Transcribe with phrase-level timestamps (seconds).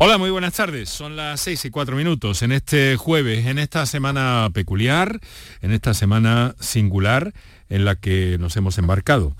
[0.00, 0.90] Hola, muy buenas tardes.
[0.90, 5.18] Son las seis y cuatro minutos en este jueves, en esta semana peculiar,
[5.60, 7.34] en esta semana singular
[7.68, 9.34] en la que nos hemos embarcado.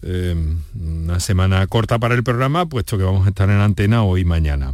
[0.00, 0.34] Eh,
[0.74, 4.24] una semana corta para el programa, puesto que vamos a estar en antena hoy y
[4.24, 4.72] mañana.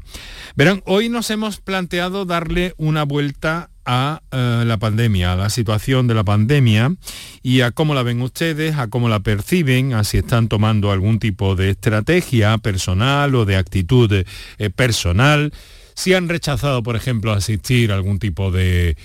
[0.54, 6.06] Verán, hoy nos hemos planteado darle una vuelta a eh, la pandemia, a la situación
[6.06, 6.95] de la pandemia
[7.43, 11.18] y a cómo la ven ustedes, a cómo la perciben, a si están tomando algún
[11.18, 15.52] tipo de estrategia personal o de actitud eh, personal
[16.00, 18.96] si han rechazado, por ejemplo, asistir a algún tipo de,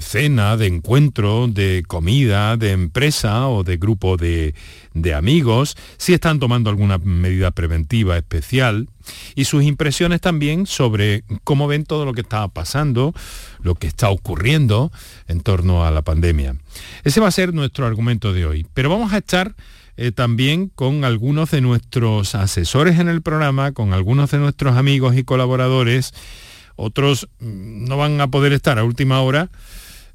[0.00, 4.54] cena, de encuentro, de comida, de empresa o de grupo de,
[4.94, 8.88] de amigos, si están tomando alguna medida preventiva especial
[9.34, 13.12] y sus impresiones también sobre cómo ven todo lo que está pasando,
[13.60, 14.92] lo que está ocurriendo
[15.26, 16.54] en torno a la pandemia.
[17.02, 18.64] Ese va a ser nuestro argumento de hoy.
[18.74, 19.56] Pero vamos a estar
[20.02, 25.14] eh, también con algunos de nuestros asesores en el programa, con algunos de nuestros amigos
[25.14, 26.14] y colaboradores.
[26.74, 29.50] Otros mm, no van a poder estar a última hora,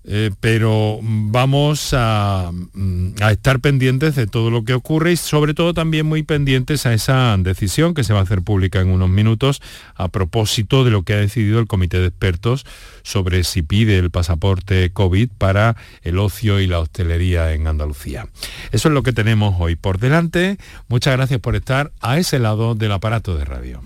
[0.07, 5.73] eh, pero vamos mm, a, estar pendientes de todo lo que ocurre y sobre todo
[5.73, 9.61] también muy pendientes a esa decisión que se va a hacer pública en unos minutos
[9.95, 12.65] a propósito de lo que ha decidido el comité de expertos
[13.01, 18.27] sobre si pide el pasaporte COVID para el ocio y la hostelería en Andalucía.
[18.71, 20.57] Eso es lo que tenemos hoy por delante.
[20.87, 23.81] Muchas gracias por estar a ese lado del aparato de radio.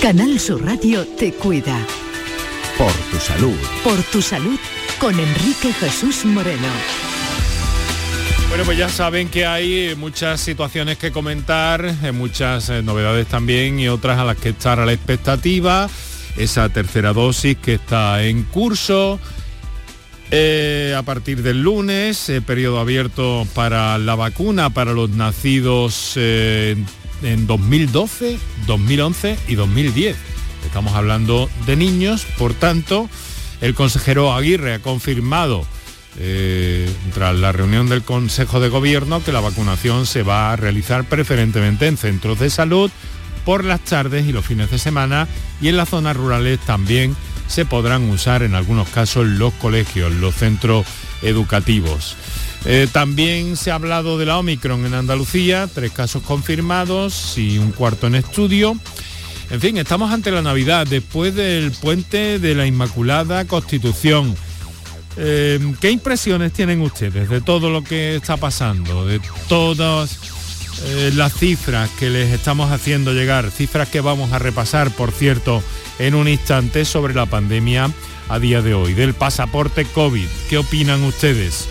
[0.00, 1.74] Canal Sur Radio te cuida.
[2.76, 3.56] Por tu salud.
[3.82, 4.58] Por tu salud
[5.00, 6.68] con Enrique Jesús Moreno.
[8.48, 13.80] Bueno, pues ya saben que hay muchas situaciones que comentar, eh, muchas eh, novedades también
[13.80, 15.88] y otras a las que estar a la expectativa.
[16.36, 19.18] Esa tercera dosis que está en curso.
[20.30, 26.18] Eh, a partir del lunes, periodo abierto para la vacuna para los nacidos
[27.22, 30.16] en 2012, 2011 y 2010.
[30.64, 33.08] Estamos hablando de niños, por tanto,
[33.60, 35.64] el consejero Aguirre ha confirmado
[36.18, 41.04] eh, tras la reunión del Consejo de Gobierno que la vacunación se va a realizar
[41.04, 42.90] preferentemente en centros de salud
[43.44, 45.28] por las tardes y los fines de semana
[45.60, 47.14] y en las zonas rurales también
[47.48, 50.86] se podrán usar en algunos casos los colegios, los centros
[51.22, 52.16] educativos.
[52.64, 57.72] Eh, también se ha hablado de la Omicron en Andalucía, tres casos confirmados y un
[57.72, 58.76] cuarto en estudio.
[59.50, 64.34] En fin, estamos ante la Navidad, después del puente de la Inmaculada Constitución.
[65.16, 70.18] Eh, ¿Qué impresiones tienen ustedes de todo lo que está pasando, de todas
[70.84, 75.62] eh, las cifras que les estamos haciendo llegar, cifras que vamos a repasar, por cierto,
[75.98, 77.90] en un instante sobre la pandemia
[78.28, 80.26] a día de hoy, del pasaporte COVID?
[80.50, 81.68] ¿Qué opinan ustedes?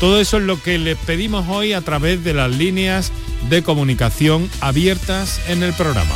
[0.00, 3.12] Todo eso es lo que les pedimos hoy a través de las líneas
[3.48, 6.14] de comunicación abiertas en el programa.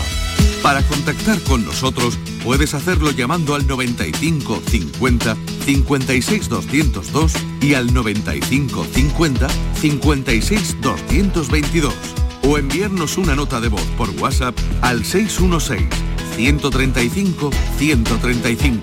[0.62, 8.86] Para contactar con nosotros puedes hacerlo llamando al 95 50 56 202 y al 95
[8.92, 9.48] 50
[9.80, 11.94] 56 222
[12.42, 15.88] o enviarnos una nota de voz por WhatsApp al 616
[16.36, 18.80] 135 135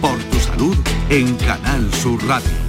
[0.00, 0.76] por tu salud
[1.10, 2.63] en Canal Sur Radio.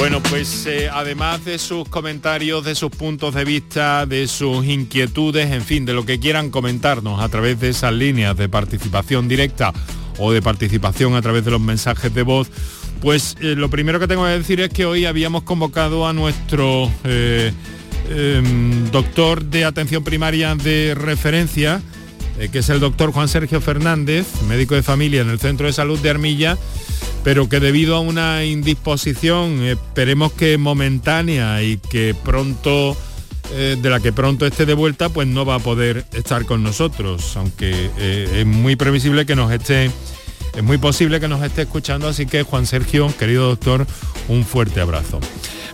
[0.00, 5.50] Bueno, pues eh, además de sus comentarios, de sus puntos de vista, de sus inquietudes,
[5.50, 9.74] en fin, de lo que quieran comentarnos a través de esas líneas de participación directa
[10.18, 12.50] o de participación a través de los mensajes de voz,
[13.02, 16.90] pues eh, lo primero que tengo que decir es que hoy habíamos convocado a nuestro
[17.04, 17.52] eh,
[18.08, 21.82] em, doctor de atención primaria de referencia,
[22.50, 25.98] que es el doctor Juan Sergio Fernández, médico de familia en el Centro de Salud
[25.98, 26.56] de Armilla,
[27.22, 32.96] pero que debido a una indisposición, esperemos que momentánea y que pronto,
[33.52, 36.62] eh, de la que pronto esté de vuelta, pues no va a poder estar con
[36.62, 39.90] nosotros, aunque eh, es muy previsible que nos esté,
[40.54, 43.86] es muy posible que nos esté escuchando, así que Juan Sergio, querido doctor,
[44.28, 45.20] un fuerte abrazo.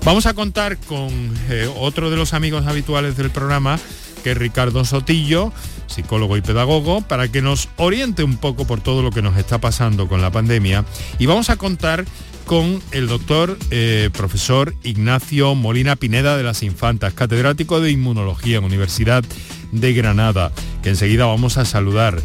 [0.04, 1.10] Vamos a contar con
[1.48, 3.78] eh, otro de los amigos habituales del programa,
[4.22, 5.52] que es Ricardo Sotillo,
[5.86, 9.58] psicólogo y pedagogo, para que nos oriente un poco por todo lo que nos está
[9.58, 10.84] pasando con la pandemia.
[11.18, 12.04] Y vamos a contar
[12.46, 18.64] con el doctor eh, profesor Ignacio Molina Pineda de las Infantas, catedrático de Inmunología en
[18.64, 19.24] Universidad
[19.72, 20.52] de Granada,
[20.82, 22.20] que enseguida vamos a saludar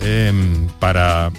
[0.00, 1.30] em, para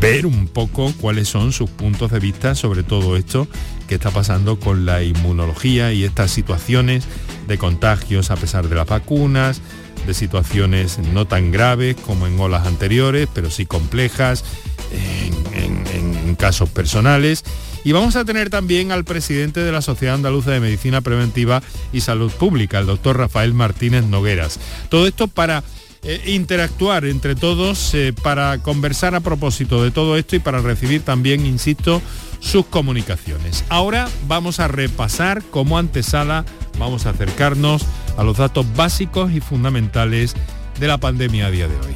[0.00, 3.48] ver un poco cuáles son sus puntos de vista sobre todo esto
[3.86, 7.06] que está pasando con la inmunología y estas situaciones
[7.48, 9.60] de contagios a pesar de las vacunas,
[10.06, 14.44] de situaciones no tan graves como en olas anteriores, pero sí complejas,
[14.92, 17.44] en, casos personales.
[17.84, 21.62] Y vamos a tener también al presidente de la Sociedad Andaluza de Medicina Preventiva
[21.92, 24.58] y Salud Pública, el doctor Rafael Martínez Nogueras.
[24.88, 25.64] Todo esto para
[26.02, 31.02] eh, interactuar entre todos, eh, para conversar a propósito de todo esto y para recibir
[31.02, 32.00] también, insisto,
[32.38, 33.64] sus comunicaciones.
[33.68, 36.46] Ahora vamos a repasar como antesala,
[36.78, 37.84] vamos a acercarnos
[38.20, 40.34] a los datos básicos y fundamentales
[40.78, 41.94] de la pandemia a día de hoy.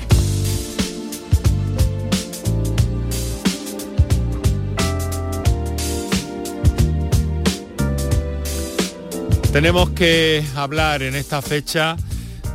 [9.52, 11.96] Tenemos que hablar en esta fecha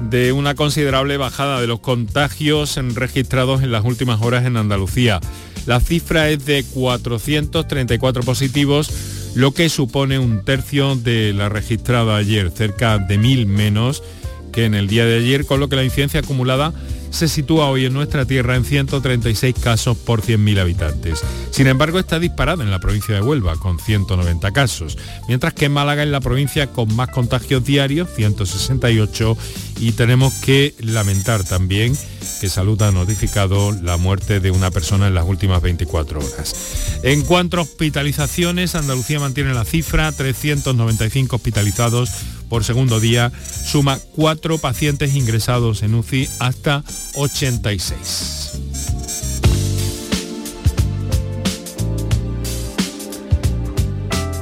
[0.01, 5.19] de una considerable bajada de los contagios registrados en las últimas horas en Andalucía.
[5.67, 8.89] La cifra es de 434 positivos,
[9.35, 14.03] lo que supone un tercio de la registrada ayer, cerca de mil menos
[14.51, 16.73] que en el día de ayer, con lo que la incidencia acumulada
[17.09, 21.23] se sitúa hoy en nuestra tierra en 136 casos por 100.000 habitantes.
[21.51, 24.97] Sin embargo, está disparada en la provincia de Huelva, con 190 casos,
[25.27, 29.37] mientras que Málaga es la provincia con más contagios diarios, 168,
[29.79, 31.97] y tenemos que lamentar también
[32.39, 36.55] que Salud ha notificado la muerte de una persona en las últimas 24 horas.
[37.03, 42.09] En cuanto a hospitalizaciones, Andalucía mantiene la cifra, 395 hospitalizados
[42.49, 43.31] por segundo día,
[43.65, 46.83] suma cuatro pacientes ingresados en UCI hasta
[47.15, 48.39] 86.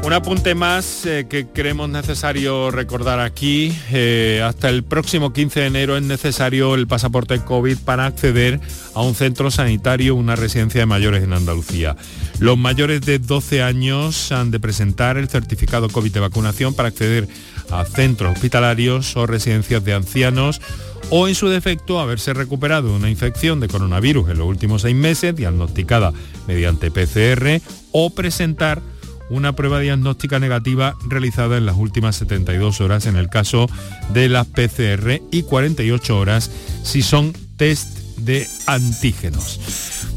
[0.07, 3.77] Un apunte más eh, que creemos necesario recordar aquí.
[3.91, 8.61] Eh, hasta el próximo 15 de enero es necesario el pasaporte COVID para acceder
[8.93, 11.97] a un centro sanitario, una residencia de mayores en Andalucía.
[12.39, 17.27] Los mayores de 12 años han de presentar el certificado COVID de vacunación para acceder
[17.71, 20.61] a centros hospitalarios o residencias de ancianos
[21.09, 25.35] o en su defecto haberse recuperado una infección de coronavirus en los últimos seis meses
[25.35, 26.13] diagnosticada
[26.47, 27.61] mediante PCR
[27.91, 28.81] o presentar
[29.29, 33.69] una prueba diagnóstica negativa realizada en las últimas 72 horas en el caso
[34.13, 36.51] de las PCR y 48 horas
[36.83, 39.59] si son test de antígenos.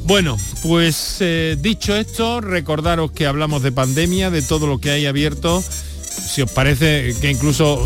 [0.04, 5.06] Bueno, pues eh, dicho esto, recordaros que hablamos de pandemia, de todo lo que hay
[5.06, 5.62] abierto.
[6.30, 7.84] Si os parece que incluso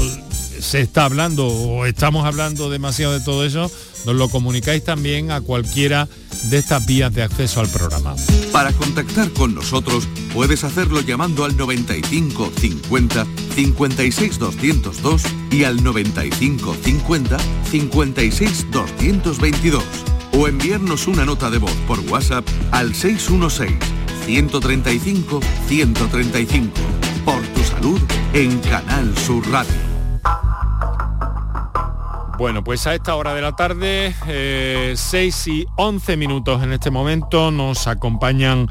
[0.60, 3.70] se está hablando o estamos hablando demasiado de todo eso,
[4.04, 6.08] nos lo comunicáis también a cualquiera
[6.50, 8.14] de estas vías de acceso al programa.
[8.52, 16.76] Para contactar con nosotros puedes hacerlo llamando al 95 50 56 202 y al 95
[16.84, 17.38] 50
[17.70, 19.82] 56 222
[20.32, 23.72] o enviarnos una nota de voz por WhatsApp al 616
[24.26, 26.70] 135 135
[27.24, 27.63] por tu
[28.32, 29.74] en Canal Sur Radio.
[32.38, 34.14] Bueno, pues a esta hora de la tarde,
[34.96, 38.70] 6 eh, y 11 minutos en este momento, nos acompañan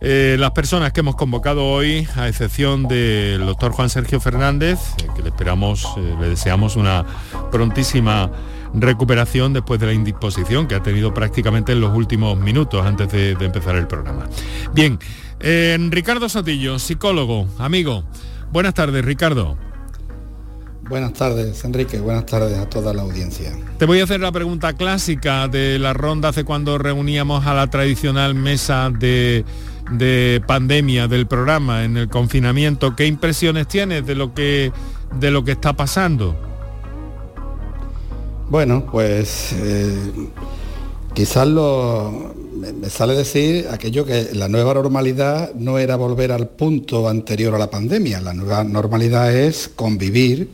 [0.00, 5.06] eh, las personas que hemos convocado hoy, a excepción del doctor Juan Sergio Fernández, eh,
[5.14, 7.04] que le esperamos, le deseamos una
[7.52, 8.28] prontísima
[8.74, 13.36] recuperación después de la indisposición que ha tenido prácticamente en los últimos minutos antes de,
[13.36, 14.26] de empezar el programa.
[14.72, 14.98] Bien,
[15.92, 18.02] Ricardo Sotillo, psicólogo, amigo.
[18.52, 19.56] Buenas tardes, Ricardo.
[20.88, 22.00] Buenas tardes, Enrique.
[22.00, 23.52] Buenas tardes a toda la audiencia.
[23.78, 27.68] Te voy a hacer la pregunta clásica de la ronda hace cuando reuníamos a la
[27.68, 29.44] tradicional mesa de,
[30.46, 32.94] pandemia del programa en el confinamiento.
[32.94, 34.70] ¿Qué impresiones tienes de lo que,
[35.18, 36.36] de lo que está pasando?
[38.50, 40.28] Bueno, pues eh,
[41.14, 42.34] quizás lo,
[42.72, 47.58] me sale decir aquello que la nueva normalidad no era volver al punto anterior a
[47.58, 48.20] la pandemia.
[48.20, 50.48] La nueva normalidad es convivir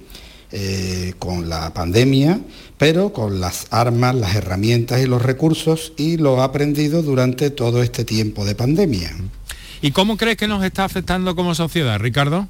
[0.51, 2.41] eh, con la pandemia,
[2.79, 7.83] pero con las armas, las herramientas y los recursos y lo ha aprendido durante todo
[7.83, 9.15] este tiempo de pandemia.
[9.83, 12.49] ¿Y cómo crees que nos está afectando como sociedad, Ricardo?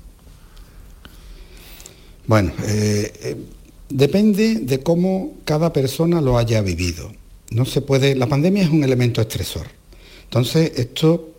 [2.29, 3.37] Bueno, eh, eh,
[3.89, 7.11] depende de cómo cada persona lo haya vivido.
[7.51, 9.67] No se puede, la pandemia es un elemento estresor.
[10.25, 11.35] Entonces, esto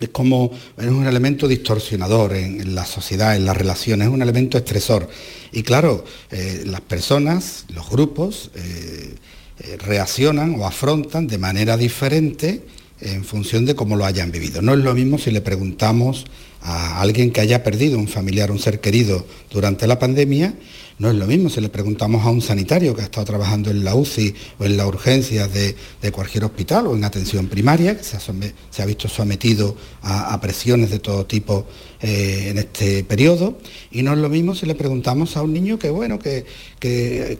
[0.00, 4.58] es como es un elemento distorsionador en, la sociedad, en las relaciones, es un elemento
[4.58, 5.08] estresor.
[5.52, 9.14] Y claro, eh, las personas, los grupos, eh,
[9.60, 12.62] eh, reaccionan o afrontan de manera diferente
[13.00, 14.62] en función de cómo lo hayan vivido.
[14.62, 16.24] No es lo mismo si le preguntamos
[16.62, 20.54] a alguien que haya perdido un familiar, un ser querido durante la pandemia,
[20.98, 23.82] no es lo mismo si le preguntamos a un sanitario que ha estado trabajando en
[23.82, 25.74] la UCI o en la urgencia de,
[26.12, 31.26] cualquier hospital o en atención primaria, que se ha, visto sometido a, presiones de todo
[31.26, 31.66] tipo
[32.00, 33.58] eh, en este periodo,
[33.90, 36.44] y no es lo mismo si le preguntamos a un niño que, bueno, que,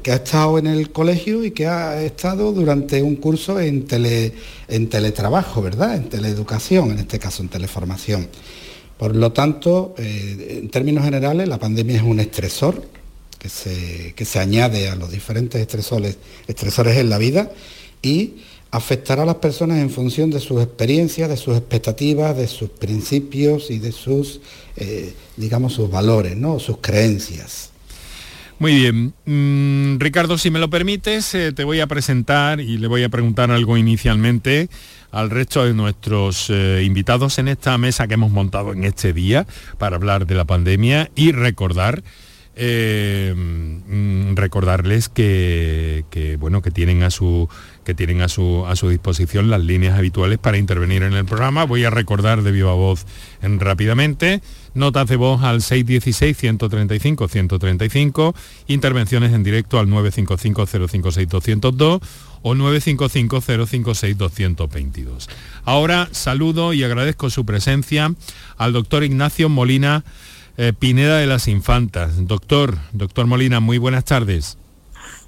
[0.06, 3.87] ha estado en el colegio y que ha estado durante un curso en,
[4.68, 5.94] en teletrabajo, ¿verdad?
[5.94, 8.28] En teleeducación, en este caso en teleformación.
[8.99, 12.93] Por lo tanto, eh, en términos generales, la pandemia es un estresor
[13.44, 16.16] que se, se añade a los diferentes estresores,
[16.48, 17.52] estresores en la vida
[18.00, 18.36] y
[18.70, 23.70] afectará a las personas en función de sus experiencias, de sus expectativas, de sus principios
[23.70, 24.40] y de sus,
[24.76, 26.58] eh, digamos, sus valores, ¿no?
[26.58, 27.70] sus creencias.
[28.58, 29.12] Muy bien.
[29.26, 33.10] Mm, Ricardo, si me lo permites, eh, te voy a presentar y le voy a
[33.10, 34.70] preguntar algo inicialmente
[35.12, 39.46] al resto de nuestros eh, invitados en esta mesa que hemos montado en este día
[39.76, 42.02] para hablar de la pandemia y recordar
[42.56, 46.04] eh, mm, recordarles que,
[46.38, 47.49] bueno que tienen a su
[47.84, 51.64] que tienen a su, a su disposición las líneas habituales para intervenir en el programa.
[51.64, 53.04] Voy a recordar de viva voz
[53.42, 54.40] en, rápidamente.
[54.73, 58.34] Notas de voz al 616-135-135,
[58.68, 62.00] intervenciones en directo al 955-056-202
[62.42, 65.28] o 955-056-222.
[65.64, 68.14] Ahora saludo y agradezco su presencia
[68.56, 70.04] al doctor Ignacio Molina
[70.56, 72.26] eh, Pineda de las Infantas.
[72.26, 74.56] Doctor, doctor Molina, muy buenas tardes.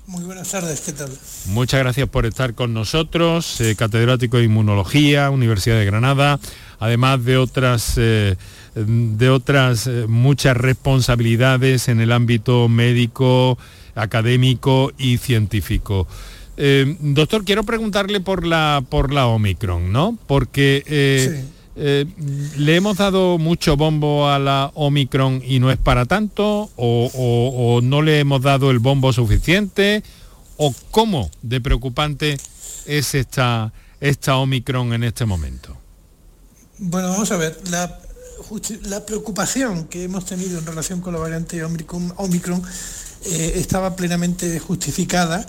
[0.07, 1.11] Muy buenas tardes, ¿qué tal?
[1.47, 6.39] Muchas gracias por estar con nosotros, eh, catedrático de Inmunología, Universidad de Granada,
[6.79, 8.37] además de otras, eh,
[8.77, 13.59] de otras muchas responsabilidades en el ámbito médico,
[13.97, 16.07] académico y científico.
[16.57, 20.17] doctor, quiero preguntarle por la, por la Omicron, ¿no?
[20.29, 21.45] Porque
[21.79, 22.07] eh,
[22.57, 26.71] ¿Le hemos dado mucho bombo a la Omicron y no es para tanto?
[26.77, 30.03] ¿O, no le hemos dado el bombo suficiente?
[30.57, 32.39] ¿O cómo de preocupante
[32.87, 35.77] es esta, esta Omicron en este momento?
[36.79, 37.59] Bueno, vamos a ver.
[37.71, 38.01] La,
[39.05, 42.63] preocupación que hemos tenido en relación con la variante Omicron,
[43.25, 45.47] eh, estaba plenamente justificada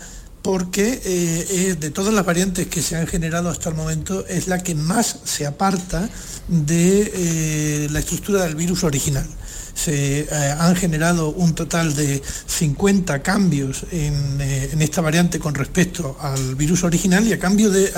[0.48, 4.64] porque eh, de todas las variantes que se han generado hasta el momento es la
[4.64, 6.08] que más se aparta
[6.48, 9.28] de eh, la estructura del virus original.
[9.74, 10.28] Se eh,
[10.58, 14.40] han generado un total de 50 cambios en,
[14.80, 17.92] esta variante con respecto al virus original y a cambio de,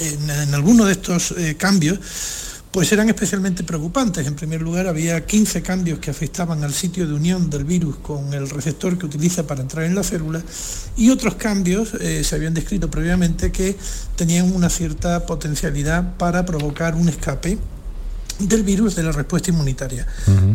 [0.00, 1.98] en, en alguno de estos cambios
[2.72, 4.26] pues eran especialmente preocupantes.
[4.26, 8.32] En primer lugar, había 15 cambios que afectaban al sitio de unión del virus con
[8.32, 10.42] el receptor que utiliza para entrar en la célula
[10.96, 13.76] y otros cambios eh, se habían descrito previamente que
[14.16, 17.58] tenían una cierta potencialidad para provocar un escape
[18.38, 20.06] del virus de la respuesta inmunitaria.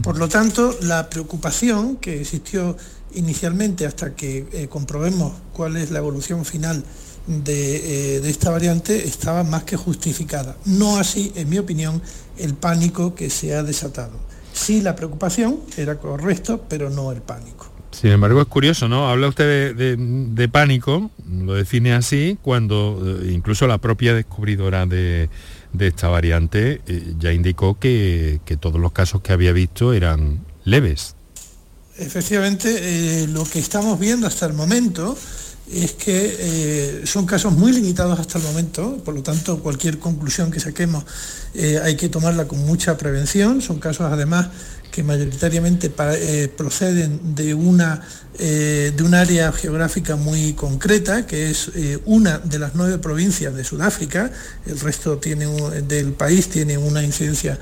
[0.02, 2.76] Por lo tanto, la preocupación que existió
[3.14, 6.84] inicialmente hasta que eh, comprobemos cuál es la evolución final
[7.30, 10.56] eh, de, esta variante estaba más que justificada.
[10.66, 12.02] No así, en mi opinión,
[12.38, 14.18] el pánico que se ha desatado.
[14.54, 17.72] Sí, la preocupación era correcto, pero no el pánico.
[17.92, 19.10] Sin embargo, es curioso, ¿no?
[19.10, 25.30] Habla usted de, pánico, lo define así, cuando eh, incluso la propia descubridora de,
[25.80, 31.16] esta variante eh, ya indicó que, todos los casos que había visto eran leves.
[31.98, 35.18] Efectivamente, lo que estamos viendo hasta el momento
[35.72, 40.50] es que eh, son casos muy limitados hasta el momento, por lo tanto cualquier conclusión
[40.50, 41.04] que saquemos
[41.54, 44.48] eh, hay que tomarla con mucha prevención, son casos además
[44.92, 48.02] que mayoritariamente eh, proceden de una
[48.40, 53.56] eh, de un área geográfica muy concreta, que es eh, una de las nueve provincias
[53.56, 54.32] de Sudáfrica,
[54.68, 55.48] el resto tiene
[55.82, 57.58] del país tiene una incidencia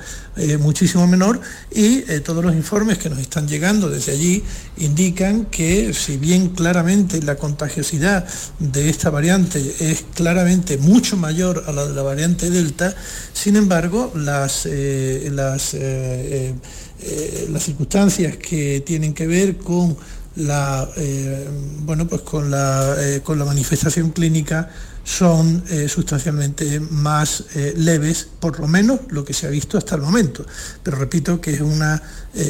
[0.58, 1.40] muchísimo menor.
[1.70, 4.44] Y todos los informes que nos están llegando desde allí
[4.76, 8.26] indican que si bien claramente la contagiosidad
[8.58, 12.94] de esta variante es claramente mucho mayor a la de la variante Delta,
[13.32, 15.74] sin embargo las, las,
[17.50, 19.96] las circunstancias que tienen que ver con
[20.36, 21.48] la, eh,
[21.80, 24.68] bueno, pues con la, eh, con la manifestación clínica
[25.02, 27.44] son eh, sustancialmente más
[27.76, 30.44] leves, por lo menos lo que se ha visto hasta el momento.
[30.82, 32.02] Pero repito que es una,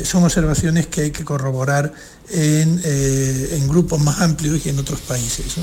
[0.04, 1.92] son observaciones que hay que corroborar
[2.30, 5.56] en, en, grupos más amplios y en otros países.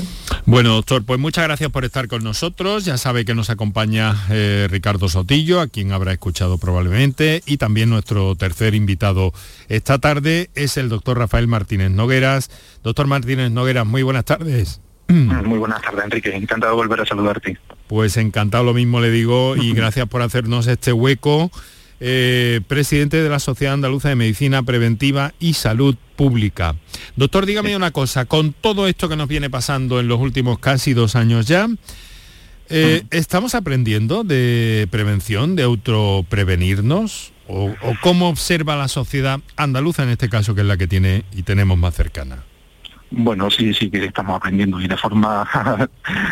[0.46, 2.84] Bueno, doctor, pues muchas gracias por estar con nosotros.
[2.84, 4.14] Ya sabe que nos acompaña
[4.68, 9.32] Ricardo Sotillo, a quien habrá escuchado probablemente, y también nuestro tercer invitado
[9.68, 12.50] esta tarde es el doctor Rafael Martínez Nogueras.
[12.82, 14.80] Doctor Martínez Nogueras, muy buenas tardes.
[15.08, 16.34] Muy buenas tardes, Enrique.
[16.34, 17.58] Encantado de volver a saludarte.
[17.88, 21.50] Pues encantado lo mismo le digo y gracias por hacernos este hueco
[22.00, 26.76] eh, presidente de la Sociedad Andaluza de Medicina Preventiva y Salud Pública.
[27.16, 30.92] Doctor, dígame una cosa, con todo esto que nos viene pasando en los últimos casi
[30.92, 31.68] dos años ya,
[32.68, 37.32] eh, ¿estamos aprendiendo de prevención, de autoprevenirnos?
[37.46, 41.24] O, ¿O cómo observa la sociedad andaluza en este caso, que es la que tiene
[41.32, 42.42] y tenemos más cercana?
[43.16, 45.46] Bueno, sí, sí que estamos aprendiendo y de forma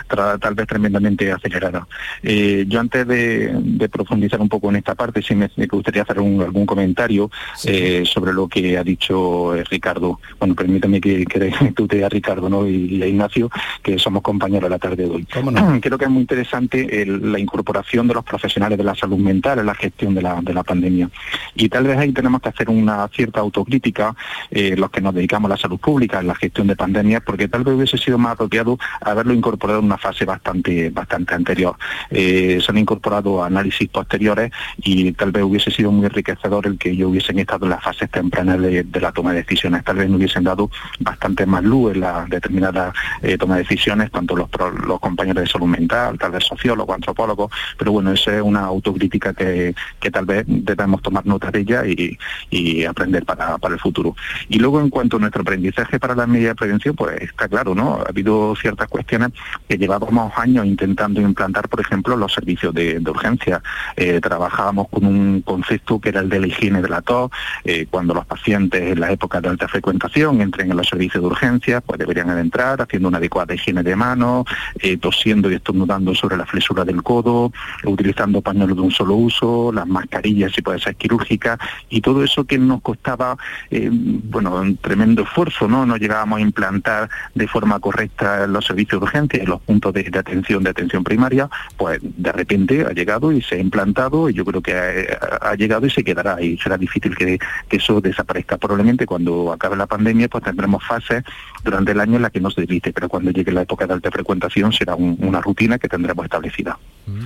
[0.08, 1.86] tal vez tremendamente acelerada.
[2.22, 6.66] Eh, yo antes de, profundizar un poco en esta parte, sí me, gustaría hacer algún
[6.66, 7.30] comentario
[7.64, 10.18] eh, sobre lo que ha dicho eh, Ricardo.
[10.38, 12.66] Bueno, permítame que, que tú a Ricardo ¿no?
[12.66, 13.50] y, a Ignacio,
[13.82, 15.26] que somos compañeros la tarde de hoy.
[15.80, 19.66] Creo que es muy interesante la incorporación de los profesionales de la salud mental en
[19.66, 21.10] la gestión de la, de la pandemia.
[21.54, 24.16] Y tal vez ahí tenemos que hacer una cierta autocrítica,
[24.50, 27.64] los que nos dedicamos a la salud pública, en la gestión de pandemia, porque tal
[27.64, 31.76] vez hubiese sido más apropiado haberlo incorporado en una fase bastante, bastante anterior.
[32.10, 36.90] Eh, se han incorporado análisis posteriores y tal vez hubiese sido muy enriquecedor el que
[36.90, 39.84] ellos hubiesen estado en las fases tempranas de, la toma de decisiones.
[39.84, 44.10] Tal vez no hubiesen dado bastante más luz en la determinada eh, toma de decisiones,
[44.10, 44.48] tanto los,
[44.86, 49.34] los compañeros de salud mental, tal vez sociólogos, antropólogos, pero bueno, esa es una autocrítica
[49.34, 52.18] que, que tal vez debemos tomar nota de ella y,
[52.50, 54.14] y aprender para, para el futuro.
[54.48, 57.96] Y luego en cuanto a nuestro aprendizaje para las medidas prevención, pues está claro, ¿no?
[57.96, 59.30] Ha habido ciertas cuestiones
[59.68, 63.60] que llevábamos años intentando implantar, por ejemplo, los servicios de, urgencia.
[63.96, 67.30] Eh, trabajábamos con un concepto que era el de la higiene de la tos,
[67.64, 71.26] eh, cuando los pacientes en la época de alta frecuentación entren en los servicios de
[71.26, 74.46] urgencia, pues deberían entrar haciendo una adecuada higiene de manos,
[74.78, 77.52] eh, tosiendo y estornudando sobre la flesura del codo,
[77.84, 81.58] utilizando pañuelos de un solo uso, las mascarillas si puede ser quirúrgicas,
[81.90, 83.36] y todo eso que nos costaba,
[83.70, 85.84] bueno, un tremendo esfuerzo, ¿no?
[85.84, 90.62] No llegábamos a implantar de forma correcta los servicios de urgencia los puntos de, atención
[90.62, 94.62] de atención primaria, pues de repente ha llegado y se ha implantado y yo creo
[94.62, 97.38] que ha, llegado y se quedará y será difícil que,
[97.70, 98.58] eso desaparezca.
[98.58, 101.24] Probablemente cuando acabe la pandemia pues tendremos fases
[101.64, 104.10] durante el año en las que no se pero cuando llegue la época de alta
[104.10, 106.78] frecuentación será una rutina que tendremos establecida.
[107.06, 107.24] Mm.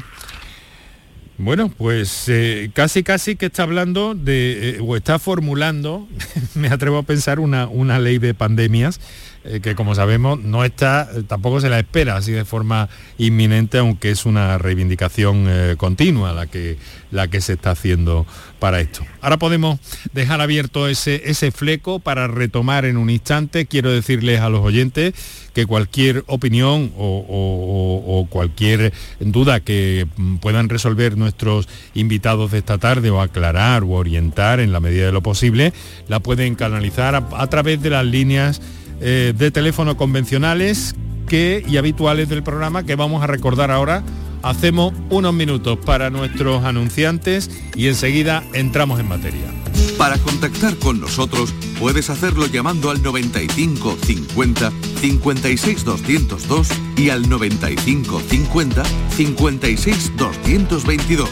[1.39, 6.09] Bueno, pues eh, casi casi que está hablando de, eh, o está formulando,
[6.55, 9.01] me atrevo a pensar, una, una ley de pandemias
[9.47, 12.89] eh, que como sabemos no está, tampoco se la espera así de forma
[13.19, 16.79] inminente, aunque es una reivindicación continua la que,
[17.11, 18.27] la que se está haciendo
[18.59, 19.03] para esto.
[19.21, 19.79] Ahora podemos
[20.13, 23.67] dejar abierto ese, ese fleco para retomar en un instante.
[23.67, 25.15] Quiero decirles a los oyentes
[25.57, 30.07] que cualquier opinión o, cualquier duda que
[30.43, 35.13] puedan resolver nuestros invitados de esta tarde o aclarar o orientar en la medida de
[35.13, 35.73] lo posible,
[36.09, 38.61] la pueden canalizar a, través de las líneas
[39.01, 40.95] eh, de teléfono convencionales
[41.29, 44.03] que, y habituales del programa que vamos a recordar ahora
[44.47, 49.53] Hacemos unos minutos para nuestros anunciantes y enseguida entramos en materia.
[49.99, 58.21] Para contactar con nosotros puedes hacerlo llamando al 95 50 56 202 y al 95
[58.21, 58.83] 50
[59.17, 61.29] 56 222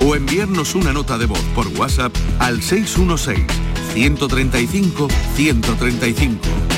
[0.00, 3.46] o enviarnos una nota de voz por WhatsApp al 616
[3.94, 6.77] 135 135.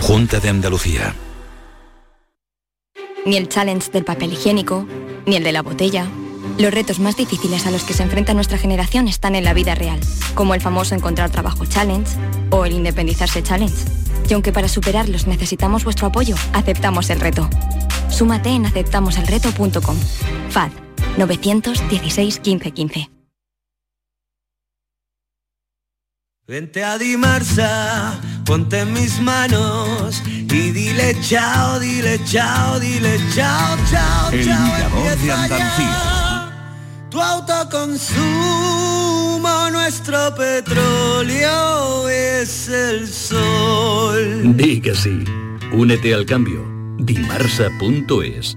[0.00, 1.14] Junta de Andalucía.
[3.26, 4.86] Ni el challenge del papel higiénico,
[5.26, 6.08] ni el de la botella.
[6.58, 9.74] Los retos más difíciles a los que se enfrenta nuestra generación están en la vida
[9.74, 10.00] real,
[10.34, 12.16] como el famoso encontrar trabajo challenge
[12.50, 13.84] o el independizarse challenge.
[14.28, 17.48] Y aunque para superarlos necesitamos vuestro apoyo, aceptamos el reto.
[18.08, 19.96] Súmate en aceptamoselreto.com.
[20.50, 20.70] FAD
[21.18, 23.10] 916 1515.
[26.50, 34.32] Vente a Dimarsa, ponte en mis manos y dile chao, dile chao, dile chao, chao,
[34.32, 34.80] El chao.
[35.22, 36.50] de Andalucía.
[37.10, 38.10] Tu autoconsumo,
[39.70, 44.56] nuestro petróleo es el sol.
[44.56, 45.22] Di que sí.
[45.70, 46.66] Únete al cambio.
[46.98, 48.56] Dimarsa.es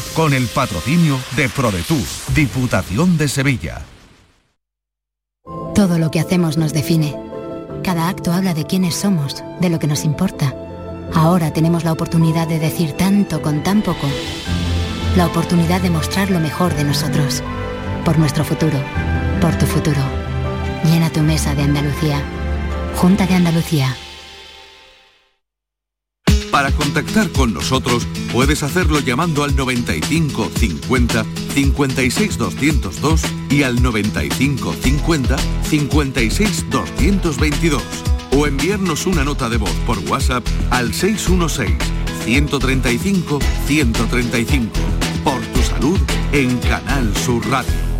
[0.15, 2.03] Con el patrocinio de ProDetour,
[2.35, 3.81] Diputación de Sevilla.
[5.73, 7.15] Todo lo que hacemos nos define.
[7.83, 10.53] Cada acto habla de quiénes somos, de lo que nos importa.
[11.13, 14.07] Ahora tenemos la oportunidad de decir tanto con tan poco.
[15.15, 17.41] La oportunidad de mostrar lo mejor de nosotros.
[18.05, 18.77] Por nuestro futuro.
[19.39, 20.01] Por tu futuro.
[20.85, 22.21] Llena tu mesa de Andalucía.
[22.95, 23.95] Junta de Andalucía.
[26.51, 34.73] Para contactar con nosotros puedes hacerlo llamando al 95 50 56 202 y al 95
[34.73, 37.81] 50 56 222
[38.37, 41.77] o enviarnos una nota de voz por WhatsApp al 616
[42.25, 44.71] 135 135.
[45.23, 45.99] Por tu salud
[46.33, 47.90] en Canal Sur Radio.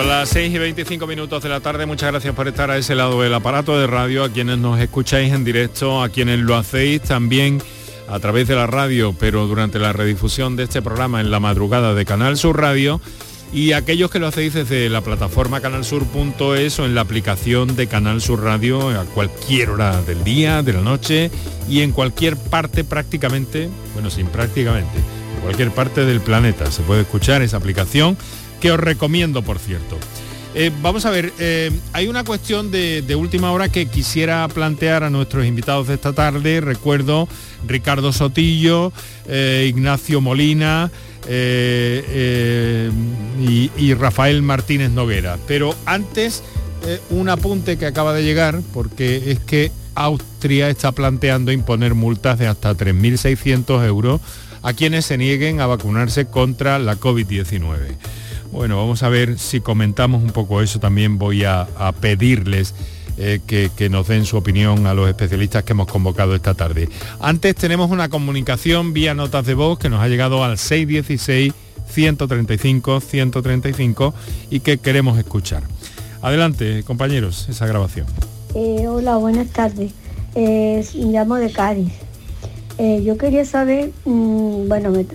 [0.00, 1.84] Son las 6 y 25 minutos de la tarde.
[1.84, 5.30] Muchas gracias por estar a ese lado del aparato de radio, a quienes nos escucháis
[5.30, 7.62] en directo, a quienes lo hacéis también
[8.08, 11.92] a través de la radio, pero durante la redifusión de este programa en la madrugada
[11.92, 12.98] de Canal Sur Radio
[13.52, 18.22] y aquellos que lo hacéis desde la plataforma canalsur.es o en la aplicación de Canal
[18.22, 21.30] Sur Radio a cualquier hora del día, de la noche
[21.68, 26.70] y en cualquier parte prácticamente, bueno, sin prácticamente, en cualquier parte del planeta.
[26.70, 28.16] Se puede escuchar esa aplicación
[28.60, 29.98] que os recomiendo, por cierto.
[30.54, 35.10] Eh, vamos a ver, eh, hay una cuestión de, última hora que quisiera plantear a
[35.10, 36.60] nuestros invitados de esta tarde.
[36.60, 37.28] Recuerdo
[37.66, 38.92] Ricardo Sotillo,
[39.28, 40.90] eh, Ignacio Molina
[41.28, 42.10] y,
[43.76, 45.38] y, Rafael Martínez Noguera.
[45.46, 46.42] Pero antes,
[47.10, 52.48] un apunte que acaba de llegar, porque es que Austria está planteando imponer multas de
[52.48, 54.20] hasta 3.600 euros
[54.62, 57.96] a quienes se nieguen a vacunarse contra la COVID-19.
[58.52, 60.80] Bueno, vamos a ver si comentamos un poco eso.
[60.80, 61.66] También voy a,
[62.00, 62.74] pedirles
[63.16, 66.88] eh, que, nos den su opinión a los especialistas que hemos convocado esta tarde.
[67.20, 71.52] Antes tenemos una comunicación vía notas de voz que nos ha llegado al 616
[71.90, 74.14] 135 135
[74.50, 75.62] y que queremos escuchar.
[76.22, 78.06] Adelante, compañeros, esa grabación.
[78.54, 79.92] Eh, hola, buenas tardes.
[80.34, 81.92] Eh, llamo de Cádiz.
[82.78, 85.06] Eh, yo quería saber, mmm, bueno, me,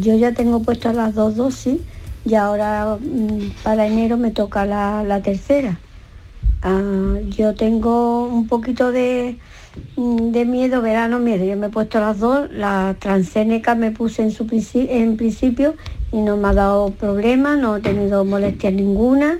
[0.00, 1.78] yo ya tengo puestas las dos dosis
[2.24, 5.78] y ahora mm, para enero me toca la, la tercera.
[6.62, 9.36] Ah, yo tengo un poquito de,
[9.96, 11.44] mm, de, miedo, verano miedo.
[11.44, 15.74] Yo me he puesto las dos, la transcénica me puse en, su en principio
[16.12, 19.38] y no me ha dado problema, no he tenido molestias ninguna,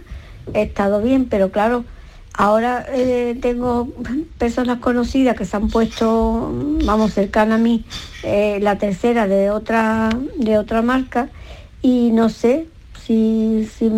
[0.54, 1.84] he estado bien, pero claro,
[2.34, 3.88] ahora eh, tengo
[4.38, 6.50] personas conocidas que se han puesto,
[6.84, 7.84] vamos, cercana a mí,
[8.24, 11.28] eh, la tercera de otra, de otra marca
[11.82, 12.66] y no sé,
[13.06, 13.90] si, si,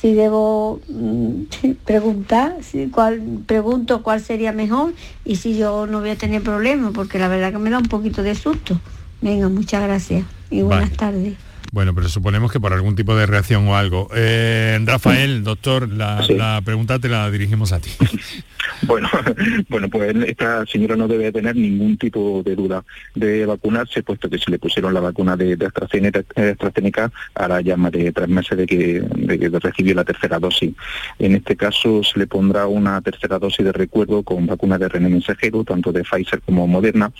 [0.00, 1.42] si debo mm,
[1.84, 6.92] preguntar, si, cuál, pregunto cuál sería mejor y si yo no voy a tener problemas,
[6.92, 8.78] porque la verdad que me da un poquito de susto.
[9.20, 10.96] Venga, muchas gracias y buenas vale.
[10.96, 11.51] tardes.
[11.72, 14.08] Bueno, pero suponemos que por algún tipo de reacción o algo.
[14.14, 16.34] Eh, Rafael, doctor, la, sí.
[16.34, 17.90] la, pregunta te la dirigimos a ti.
[18.82, 19.08] Bueno,
[19.68, 24.38] bueno, pues esta señora no debe tener ningún tipo de duda de vacunarse, puesto que
[24.38, 28.58] se le pusieron la vacuna de, de AstraZeneca, AstraZeneca hará ya más de tres meses
[28.58, 30.74] de que, de que recibió la tercera dosis.
[31.18, 35.08] En este caso se le pondrá una tercera dosis de recuerdo con vacuna de RNA
[35.08, 37.12] mensajero, tanto de Pfizer como Moderna,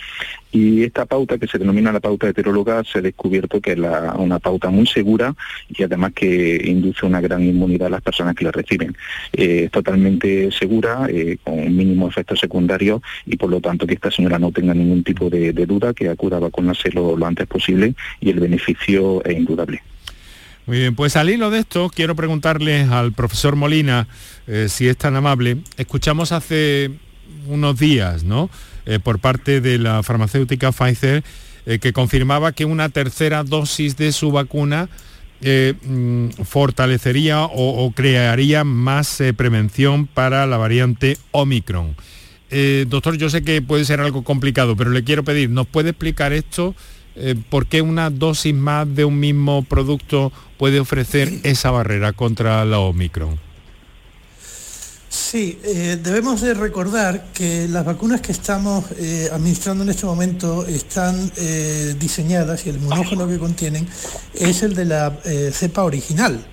[0.53, 3.79] y esta pauta, que se denomina la pauta heteróloga, se ha descubierto que es
[4.17, 5.33] una pauta muy segura
[5.67, 8.95] y además que induce una gran inmunidad a las personas que la reciben.
[9.31, 11.07] es totalmente segura,
[11.43, 15.03] con un mínimo efecto secundario y por lo tanto que esta señora no tenga ningún
[15.03, 19.81] tipo de, duda, que acuda a vacunarse lo, antes posible y el beneficio es indudable.
[20.67, 24.07] Muy bien, pues al hilo de esto quiero preguntarle al profesor Molina,
[24.45, 25.57] eh, si es tan amable.
[25.77, 26.91] Escuchamos hace
[27.47, 28.51] unos días, ¿no?
[28.85, 31.23] Eh, por parte de la farmacéutica Pfizer,
[31.65, 34.89] eh, que confirmaba que una tercera dosis de su vacuna
[35.41, 41.95] mm, fortalecería o, crearía más prevención para la variante Omicron.
[42.87, 46.31] doctor, yo sé que puede ser algo complicado, pero le quiero pedir, ¿nos puede explicar
[46.33, 46.75] esto?
[47.15, 52.65] Eh, ¿por qué una dosis más de un mismo producto puede ofrecer esa barrera contra
[52.65, 53.39] la Omicron?
[55.13, 60.65] Sí, eh, debemos de recordar que las vacunas que estamos eh, administrando en este momento
[60.65, 61.31] están
[61.99, 63.87] diseñadas y el monógeno que contienen
[64.33, 65.15] es el de la
[65.51, 66.43] cepa original,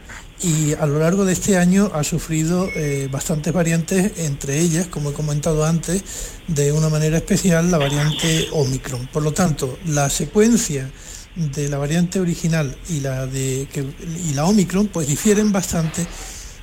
[0.42, 5.10] y a lo largo de este año ha sufrido eh, bastantes variantes, entre ellas, como
[5.10, 6.02] he comentado antes,
[6.46, 9.08] de una manera especial la variante Omicron.
[9.12, 10.90] Por lo tanto, la secuencia
[11.34, 13.68] de la variante original y la, de,
[14.28, 16.06] y la Omicron pues difieren bastante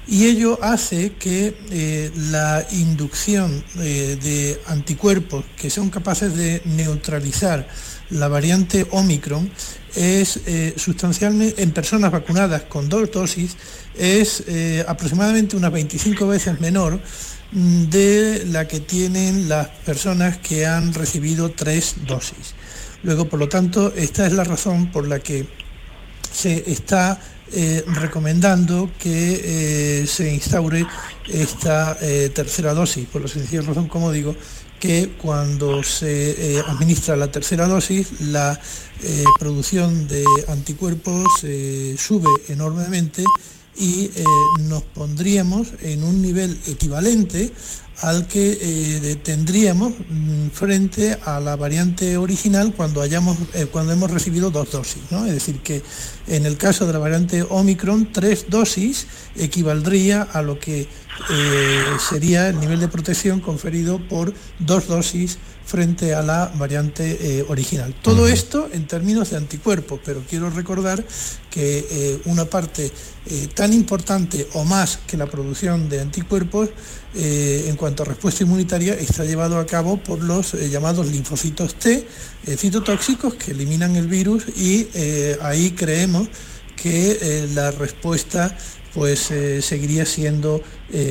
[0.07, 7.67] y ello hace que eh, la inducción eh, de anticuerpos que son capaces de neutralizar
[8.09, 9.51] la variante Omicron
[9.95, 13.57] es eh, sustancialmente, en personas vacunadas con dos dosis,
[13.97, 14.43] es
[14.87, 17.01] aproximadamente unas 25 veces menor
[17.51, 22.53] mm, de la que tienen las personas que han recibido tres dosis.
[23.03, 25.47] Luego, por lo tanto, esta es la razón por la que
[26.31, 27.19] se está
[27.53, 30.85] eh, recomendando que se instaure
[31.27, 31.97] esta
[32.33, 34.35] tercera dosis, por la sencilla razón, como digo,
[34.79, 38.59] que cuando se eh, administra la tercera dosis, la
[39.03, 43.23] eh, producción de anticuerpos eh, sube enormemente
[43.79, 44.09] y
[44.61, 47.53] nos pondríamos en un nivel equivalente
[48.01, 54.11] al que eh, tendríamos mm, frente a la variante original cuando, hayamos, eh, cuando hemos
[54.11, 55.01] recibido dos dosis.
[55.11, 55.81] Es decir, que
[56.27, 60.87] en el caso de la variante Omicron, tres dosis equivaldría a lo que
[61.29, 67.93] eh, sería el nivel de protección conferido por dos dosis frente a la variante original.
[68.01, 71.03] Todo esto en términos de anticuerpos, pero quiero recordar
[71.49, 72.89] que una parte
[73.53, 76.69] tan importante o más que la producción de anticuerpos
[77.19, 81.73] eh, en cuanto a respuesta inmunitaria está llevado a cabo por los eh, llamados linfocitos
[81.75, 82.05] T,
[82.45, 84.87] eh, citotóxicos que eliminan el virus y
[85.41, 86.16] ahí creemos
[86.75, 88.55] que la respuesta
[88.93, 90.61] pues seguiría siendo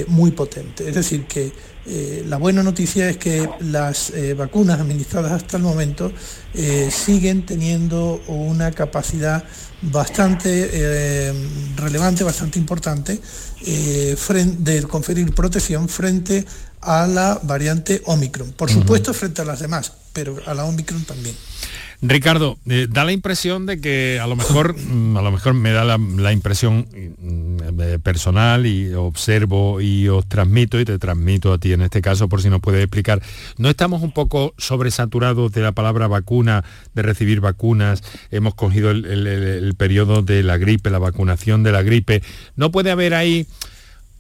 [0.09, 0.89] muy potente.
[0.89, 1.53] Es decir, que
[2.27, 6.13] la buena noticia es que las vacunas administradas hasta el momento
[6.91, 9.45] siguen teniendo una capacidad
[9.83, 11.33] bastante eh,
[11.77, 13.21] relevante, bastante importante,
[13.67, 14.17] eh,
[14.59, 16.45] de conferir protección frente
[16.87, 18.53] a la variante Omicron.
[18.53, 21.35] Por supuesto, frente a las demás, pero a la Omicron también.
[22.03, 25.73] Ricardo, eh, da la impresión de que a lo mejor, mm, a lo mejor me
[25.73, 31.59] da la, impresión mm, eh, personal y observo y os transmito y te transmito a
[31.59, 33.23] ti en este caso por si nos puedes explicar,
[33.57, 38.03] ¿no estamos un poco sobresaturados de la palabra vacuna, de recibir vacunas?
[38.31, 42.23] Hemos cogido el, el periodo de la gripe, la vacunación de la gripe.
[42.57, 43.47] ¿No puede haber ahí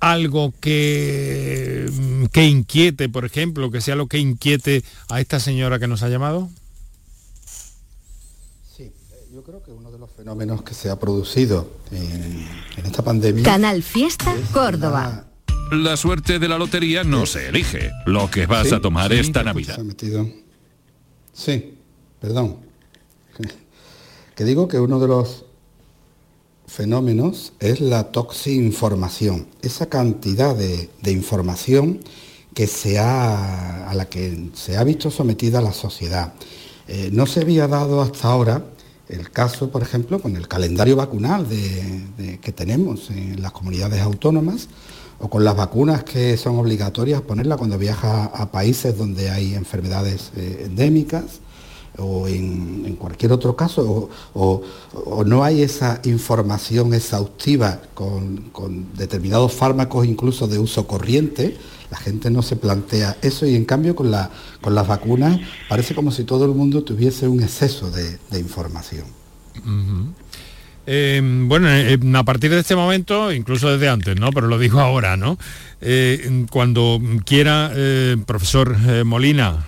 [0.00, 5.78] algo que, mm, que inquiete, por ejemplo, que sea lo que inquiete a esta señora
[5.78, 6.48] que nos ha llamado?
[9.46, 12.48] creo que uno de los fenómenos que se ha producido en,
[12.84, 13.44] esta pandemia...
[13.44, 15.26] Canal Fiesta Córdoba.
[15.70, 17.92] La suerte de la lotería no se elige.
[18.06, 19.78] Lo que vas a tomar esta Navidad.
[21.32, 21.74] Sí,
[22.20, 22.56] perdón.
[24.34, 25.45] Que digo que uno de los
[26.66, 29.46] fenómenos es la toxinformación.
[29.62, 32.00] Esa cantidad de, información
[32.54, 36.32] que se ha, a la que se ha visto sometida la sociedad.
[36.88, 38.64] Eh, no se había dado hasta ahora
[39.08, 44.68] el caso, por ejemplo, con el calendario vacunal que tenemos en las comunidades autónomas
[45.18, 50.32] o con las vacunas que son obligatorias ponerla cuando viaja a países donde hay enfermedades
[50.36, 51.40] eh, endémicas
[51.98, 54.62] o en, cualquier otro caso, o,
[55.24, 61.56] no hay esa información exhaustiva con, con, determinados fármacos incluso de uso corriente,
[61.90, 64.30] la gente no se plantea eso y en cambio con, la,
[64.60, 69.06] con las vacunas parece como si todo el mundo tuviese un exceso de, información.
[70.86, 74.30] Eh, bueno, eh, a partir de este momento, incluso desde antes, ¿no?
[74.30, 75.36] Pero lo digo ahora, ¿no?
[75.80, 77.72] Eh, cuando quiera,
[78.24, 79.66] profesor Molina,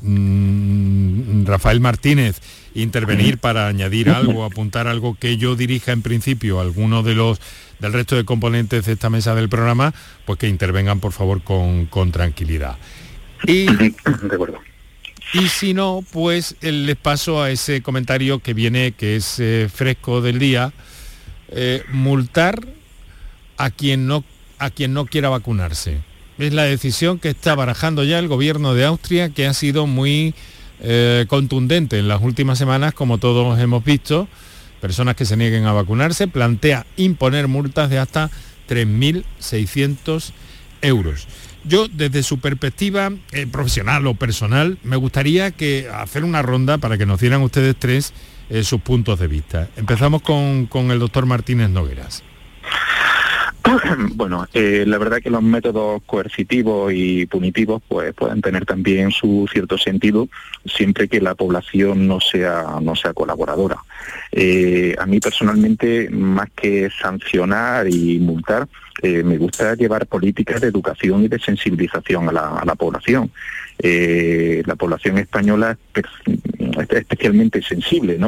[0.00, 2.40] mm, Rafael Martínez
[2.74, 7.40] intervenir para añadir algo, apuntar algo que yo dirija en principio alguno de los
[7.78, 9.94] del resto de componentes de esta mesa del programa,
[10.24, 12.76] pues que intervengan por favor con, con tranquilidad.
[13.46, 13.94] Y, de
[14.32, 14.58] acuerdo.
[15.34, 19.68] Y si no, pues eh, les paso a ese comentario que viene, que es eh,
[19.72, 20.72] fresco del día,
[21.48, 22.64] eh, multar
[23.56, 24.22] a quien, no,
[24.60, 25.98] a quien no quiera vacunarse.
[26.38, 30.34] Es la decisión que está barajando ya el gobierno de Austria, que ha sido muy
[31.28, 34.28] contundente en las últimas semanas, como todos hemos visto.
[34.80, 38.30] Personas que se nieguen a vacunarse, plantea imponer multas de hasta
[38.68, 40.32] 3.600
[40.82, 41.26] euros.
[41.66, 45.54] Yo, desde su perspectiva eh, profesional o personal, me gustaría
[45.94, 48.12] hacer una ronda para que nos dieran ustedes tres
[48.50, 49.68] eh, sus puntos de vista.
[49.76, 52.22] Empezamos con, el doctor Martínez Nogueras.
[54.14, 59.48] Bueno, eh, la verdad que los métodos coercitivos y punitivos pues pueden tener también su
[59.50, 60.28] cierto sentido
[60.66, 63.76] siempre que la población no sea no sea colaboradora.
[63.76, 68.68] A mí personalmente, más que sancionar y multar,
[69.02, 73.30] eh, me gusta llevar políticas de educación y de sensibilización a la, población.
[73.78, 75.76] La población española
[76.90, 78.18] especialmente sensible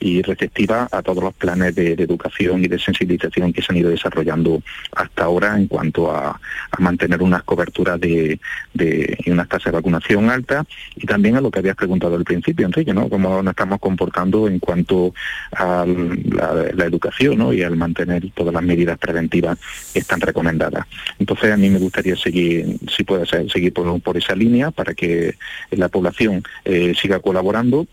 [0.00, 3.90] y, receptiva a todos los planes de, educación y de sensibilización que se han ido
[3.90, 4.62] desarrollando
[4.94, 6.40] hasta ahora en cuanto a,
[6.78, 8.38] mantener unas coberturas de,
[8.74, 12.66] y unas tasas de vacunación altas y también a lo que habías preguntado al principio,
[12.66, 13.08] Enrique, ¿no?
[13.08, 15.14] cómo nos estamos comportando en cuanto
[15.52, 19.58] a la, educación y al mantener todas las medidas preventivas
[19.92, 20.86] que están recomendadas.
[21.18, 25.34] Entonces a mí me gustaría seguir, si puede seguir por esa línea para que
[25.70, 27.86] la población eh, siga colaborando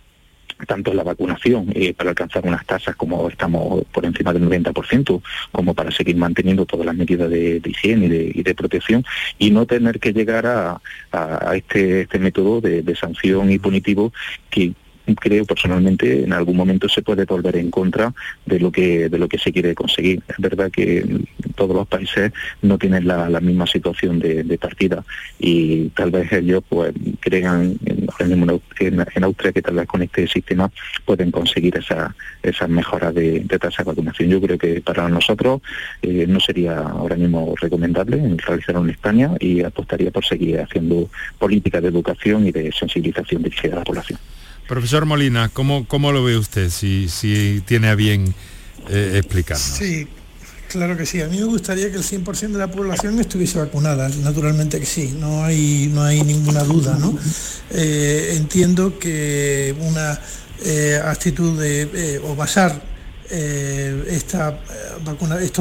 [0.67, 5.21] tanto en la vacunación eh, para alcanzar unas tasas como estamos por encima del 90%,
[5.51, 9.05] como para seguir manteniendo todas las medidas de, higiene y de, protección
[9.37, 10.81] y no tener que llegar a,
[11.53, 14.11] este, este método de, de sanción y punitivo
[14.49, 14.73] que
[15.15, 18.13] creo personalmente en algún momento se puede volver en contra
[18.45, 20.21] de lo que de lo que se quiere conseguir.
[20.27, 21.05] Es verdad que
[21.55, 25.03] todos los países no tienen la, misma situación de, partida
[25.39, 30.71] y tal vez ellos pues crean en, Austria que tal vez con este sistema
[31.05, 34.29] pueden conseguir esa, esas mejoras de, tasa de vacunación.
[34.29, 35.61] Yo creo que para nosotros
[36.01, 41.81] eh, no sería ahora mismo recomendable realizarlo en España y apostaría por seguir haciendo políticas
[41.81, 44.19] de educación y de sensibilización dirigida a la población.
[44.69, 46.69] Profesor Molina, ¿cómo, cómo lo ve usted?
[46.69, 48.35] Si, si tiene a bien
[48.87, 49.65] eh, explicarnos.
[49.65, 50.07] Sí,
[50.67, 51.23] claro que sí.
[51.23, 54.07] A mí me gustaría que el 100% de la población estuviese vacunada.
[54.09, 56.99] Naturalmente que sí, no hay, no hay ninguna duda.
[56.99, 57.17] ¿no?
[57.71, 60.19] Eh, entiendo que una
[60.63, 62.79] eh, actitud de, o basar
[63.27, 64.53] estos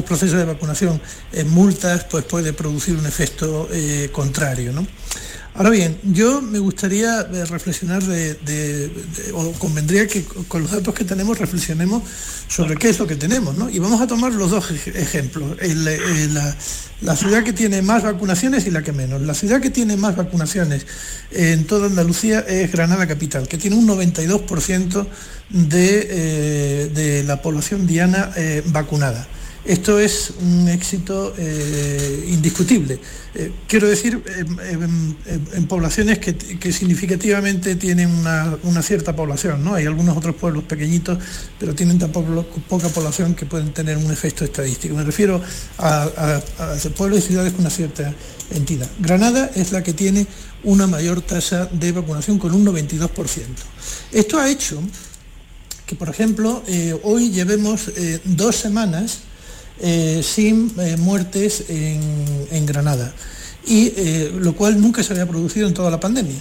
[0.05, 1.01] procesos de vacunación
[1.33, 3.67] en multas pues puede producir un efecto
[4.11, 4.71] contrario.
[4.71, 4.85] ¿no?
[5.59, 8.89] Ahora bien, yo me gustaría eh, reflexionar de,
[9.33, 12.01] o convendría que con los datos que tenemos reflexionemos
[12.47, 13.69] sobre qué es lo que tenemos, ¿no?
[13.69, 15.57] Y vamos a tomar los dos ejemplos,
[17.01, 19.21] la, ciudad que tiene más vacunaciones y la que menos.
[19.21, 20.85] La ciudad que tiene más vacunaciones
[21.31, 25.07] en toda Andalucía es Granada Capital, que tiene un 92%
[25.75, 29.27] eh, de, la población diana eh, vacunada.
[29.65, 32.97] Esto es un éxito eh, indiscutible.
[33.35, 34.23] Eh, quiero decir,
[34.71, 39.75] en, poblaciones que, significativamente tienen una, cierta población, ¿no?
[39.75, 41.19] Hay algunos otros pueblos pequeñitos,
[41.59, 44.95] pero tienen tan poca población que pueden tener un efecto estadístico.
[44.95, 45.41] Me refiero
[45.77, 46.41] a,
[46.95, 48.13] pueblos y ciudades con una cierta
[48.51, 48.89] entidad.
[48.99, 50.25] Granada es la que tiene
[50.63, 53.09] una mayor tasa de vacunación con un 92%.
[54.11, 54.81] Esto ha hecho
[55.85, 57.91] que, por ejemplo, eh, hoy llevemos
[58.23, 59.28] dos semanas
[59.81, 63.13] eh, sin eh, muertes en, Granada,
[63.65, 66.37] y eh, lo cual nunca se había producido en toda la pandemia.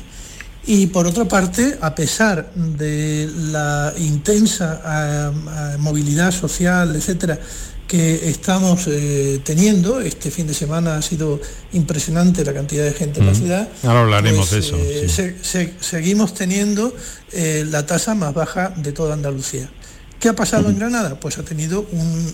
[0.67, 5.33] Y por otra parte, a pesar de la intensa
[5.79, 7.39] movilidad social, etcétera,
[7.87, 8.87] que estamos
[9.45, 10.03] teniendo.
[10.03, 11.41] Este fin de semana ha sido
[11.73, 13.69] impresionante la cantidad de gente en la ciudad.
[13.83, 15.73] Ahora hablaremos pues, de eso.
[15.81, 16.95] seguimos teniendo
[17.33, 19.71] la tasa más baja de toda Andalucía.
[20.19, 21.21] ¿Qué ha pasado en Granada?
[21.21, 21.87] Pues ha tenido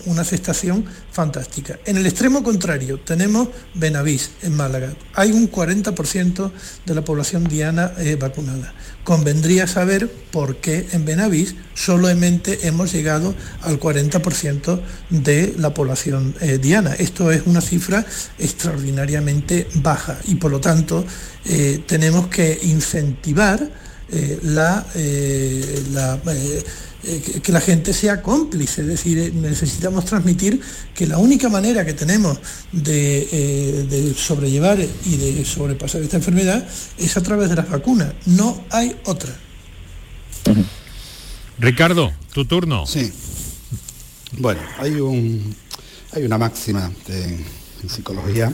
[0.05, 1.77] una aceptación fantástica.
[1.85, 4.93] En el extremo contrario, tenemos Benavís, en Málaga.
[5.13, 6.51] Hay un 40%
[6.83, 8.73] de la población diana eh, vacunada.
[9.03, 16.57] Convendría saber por qué en Benavís solamente hemos llegado al 40% de la población eh,
[16.57, 16.95] diana.
[16.95, 18.03] Esto es una cifra
[18.39, 21.05] extraordinariamente baja y por lo tanto
[21.45, 23.85] eh, tenemos que incentivar
[24.43, 24.85] la,
[25.91, 26.19] la
[27.07, 30.59] eh, que, la gente sea cómplice, es decir, eh, necesitamos transmitir
[30.93, 32.39] que la única manera que tenemos
[32.71, 38.65] de, eh, sobrellevar y de sobrepasar esta enfermedad es a través de las vacunas, no
[38.71, 39.35] hay otra.
[41.59, 42.87] Ricardo, tu turno.
[42.87, 43.11] Sí.
[44.39, 45.55] Bueno, hay un
[46.11, 47.45] hay una máxima en
[47.89, 48.53] psicología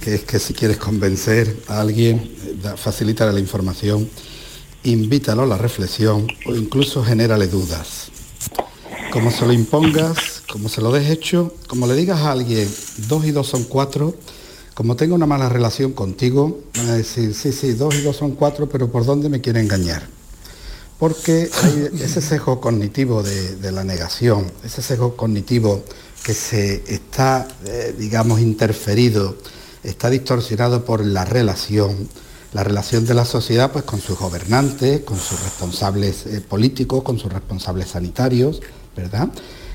[0.00, 2.30] que es que si quieres convencer a alguien,
[2.76, 4.08] facilitar la información,
[4.84, 8.10] invítalo a la reflexión o incluso genérale dudas.
[9.12, 12.68] Como se lo impongas, como se lo des hecho, como le digas a alguien,
[13.08, 14.14] dos y dos son cuatro,
[14.74, 18.32] como tenga una mala relación contigo, van a decir, sí, sí, dos y dos son
[18.32, 20.06] cuatro, pero ¿por dónde me quiere engañar?
[20.98, 25.84] Porque hay ese sesgo cognitivo de, la negación, ese sesgo cognitivo
[26.24, 29.36] que se está, eh, digamos, interferido,
[29.82, 32.08] está distorsionado por la relación,
[32.54, 37.18] la relación de la sociedad pues con sus gobernantes, con sus responsables eh, políticos, con
[37.18, 38.62] sus responsables sanitarios,
[38.96, 39.28] ¿verdad?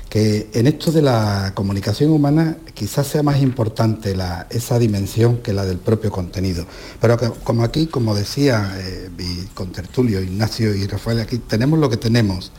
[0.08, 4.16] Que en esto de la comunicación humana quizás sea más importante
[4.48, 6.66] esa dimensión que la del propio contenido.
[7.00, 11.98] Pero como aquí, como decía eh, mi contertulio Ignacio y Rafael, aquí tenemos lo que
[11.98, 12.50] tenemos.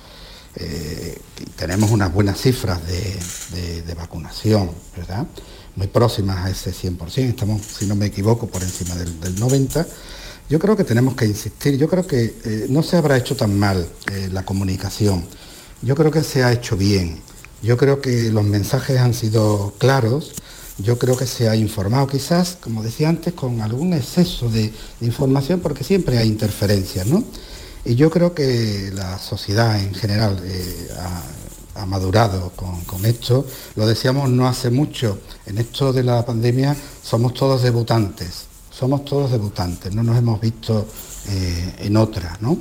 [0.56, 1.18] Eh,
[1.56, 5.28] tenemos unas buenas cifras de, vacunación, ¿verdad?
[5.76, 9.86] muy próximas a ese 100%, estamos, si no me equivoco, por encima del, 90%.
[10.50, 13.58] Yo creo que tenemos que insistir, yo creo que eh, no se habrá hecho tan
[13.58, 15.24] mal eh, la comunicación,
[15.82, 17.22] yo creo que se ha hecho bien,
[17.62, 20.34] yo creo que los mensajes han sido claros,
[20.78, 25.60] yo creo que se ha informado quizás, como decía antes, con algún exceso de, información,
[25.60, 27.24] porque siempre hay interferencias, ¿no?
[27.84, 31.24] Y yo creo que la sociedad en general eh, ha,
[31.76, 33.46] ha madurado con, esto.
[33.76, 39.32] Lo decíamos no hace mucho, en esto de la pandemia somos todos debutantes, somos todos
[39.32, 40.88] debutantes, no nos hemos visto
[41.28, 42.58] eh, en otra, ¿no?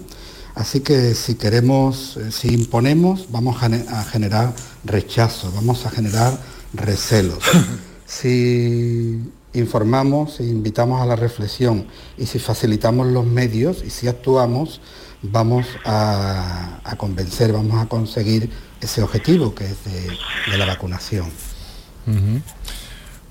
[0.54, 4.54] Así que si queremos, eh, si imponemos, vamos a, generar
[4.84, 6.38] rechazo, vamos a generar
[6.72, 7.38] recelos.
[8.06, 9.20] si
[9.52, 14.80] informamos, si invitamos a la reflexión y si facilitamos los medios y si actuamos,
[15.22, 18.50] vamos a, convencer, vamos a conseguir
[18.80, 21.30] ese objetivo que es de, la vacunación.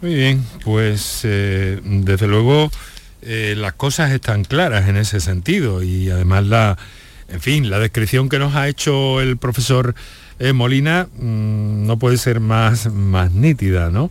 [0.02, 2.72] Muy bien, pues eh, desde luego
[3.22, 6.78] eh, las cosas están claras en ese sentido y además la,
[7.28, 9.96] en fin, la descripción que nos ha hecho el profesor
[10.40, 14.10] eh, Molina mm, no puede ser más, más nítida, ¿no?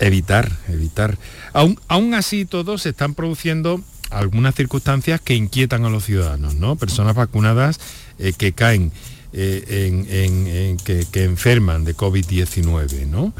[0.00, 1.16] evitar, evitar.
[1.52, 3.80] Aún, aún así todos se están produciendo
[4.10, 6.76] algunas circunstancias que inquietan a los ciudadanos, ¿no?
[6.76, 7.80] Personas vacunadas
[8.18, 8.92] eh, que caen
[9.32, 13.34] eh, en, que, enferman de COVID-19, ¿no?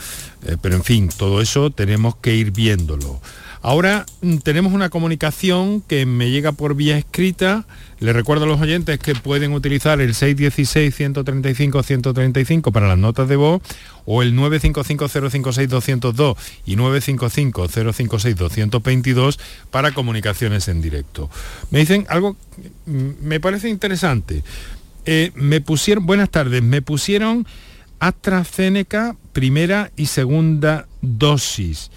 [0.44, 3.20] Eh, pero en fin, todo eso tenemos que ir viéndolo.
[3.60, 7.66] Ahora mm, tenemos una comunicación que me llega por vía escrita.
[8.00, 13.62] Les recuerdo a los oyentes que pueden utilizar el 616-135-135 para las notas de voz
[14.04, 16.36] o el 955-056-202
[16.66, 19.38] y 955-056-222
[19.70, 21.28] para comunicaciones en directo.
[21.70, 22.36] Me dicen algo,
[22.86, 24.44] mm, me parece interesante.
[25.04, 27.46] Eh, me pusieron, buenas tardes, me pusieron
[27.98, 31.90] AstraZeneca primera y segunda dosis.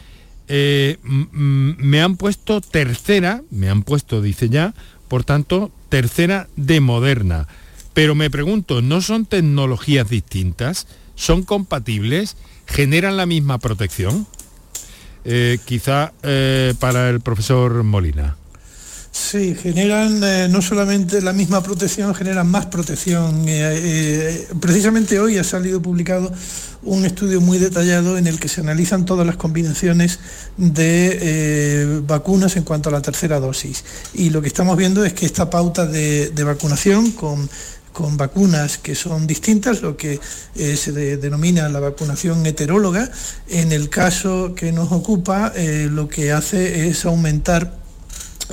[0.54, 4.74] Eh, me han puesto tercera, me han puesto, dice ya,
[5.08, 7.48] por tanto, tercera de Moderna.
[7.94, 10.88] Pero me pregunto, ¿no son tecnologías distintas?
[11.16, 12.36] ¿Son compatibles?
[12.66, 14.28] ¿Generan la misma protección?
[15.24, 18.36] Eh, quizá eh, para el profesor Molina.
[19.12, 23.46] Sí, generan eh, no solamente la misma protección, generan más protección.
[23.46, 26.32] Eh, eh, precisamente hoy ha salido publicado
[26.84, 30.20] un estudio muy detallado en el que se analizan todas las combinaciones
[30.56, 33.84] de vacunas en cuanto a la tercera dosis.
[34.14, 37.50] Y lo que estamos viendo es que esta pauta de, vacunación con
[37.92, 40.18] con vacunas que son distintas, lo que
[40.56, 43.12] se denomina la vacunación heteróloga.
[43.50, 47.81] En el caso que nos ocupa, lo que hace es aumentar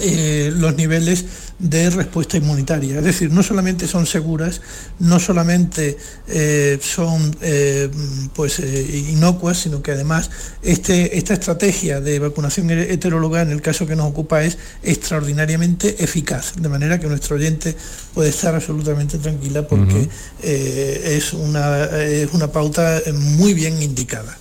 [0.00, 1.24] eh, los niveles
[1.58, 2.98] de respuesta inmunitaria.
[2.98, 4.60] Es decir, no solamente son seguras,
[4.98, 7.90] no solamente eh, son eh,
[8.34, 10.30] pues, inocuas, sino que además
[10.62, 16.54] este, esta estrategia de vacunación heteróloga en el caso que nos ocupa es extraordinariamente eficaz,
[16.56, 17.76] de manera que nuestro oyente
[18.14, 20.08] puede estar absolutamente tranquila porque
[20.42, 24.36] es, una, es una pauta muy bien indicada.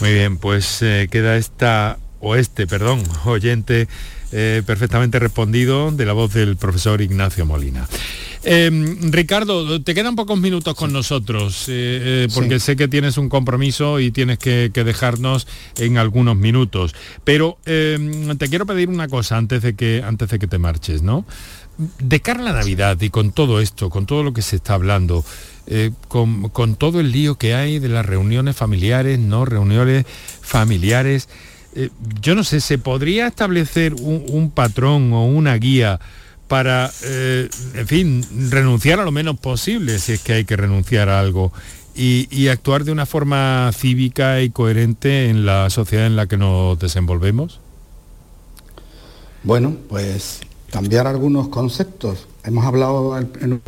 [0.00, 0.78] Muy bien, pues
[1.10, 3.88] queda esta, o este, perdón, oyente
[4.38, 7.88] eh, perfectamente respondido de la voz del profesor Ignacio Molina.
[8.42, 13.30] Em, Ricardo, te quedan pocos minutos con nosotros, eh, eh, porque sé que tienes un
[13.30, 15.46] compromiso y tienes que, dejarnos
[15.78, 16.94] en algunos minutos.
[17.24, 21.00] Pero em, te quiero pedir una cosa antes de que, antes de que te marches,
[21.00, 21.24] ¿no?
[21.98, 24.74] De cara a la Navidad y con todo esto, con todo lo que se está
[24.74, 25.24] hablando,
[26.08, 30.04] con, con todo el lío que hay de las reuniones familiares, no reuniones
[30.42, 31.26] familiares,
[31.78, 31.90] eh,
[32.22, 36.00] yo no sé, ¿se podría establecer un, patrón o una guía
[36.48, 41.10] para, eh, en fin, renunciar a lo menos posible, si es que hay que renunciar
[41.10, 41.52] a algo,
[41.94, 46.78] y, actuar de una forma cívica y coherente en la sociedad en la que nos
[46.78, 47.60] desenvolvemos?
[49.42, 52.26] Bueno, pues cambiar algunos conceptos.
[52.42, 53.60] Hemos hablado en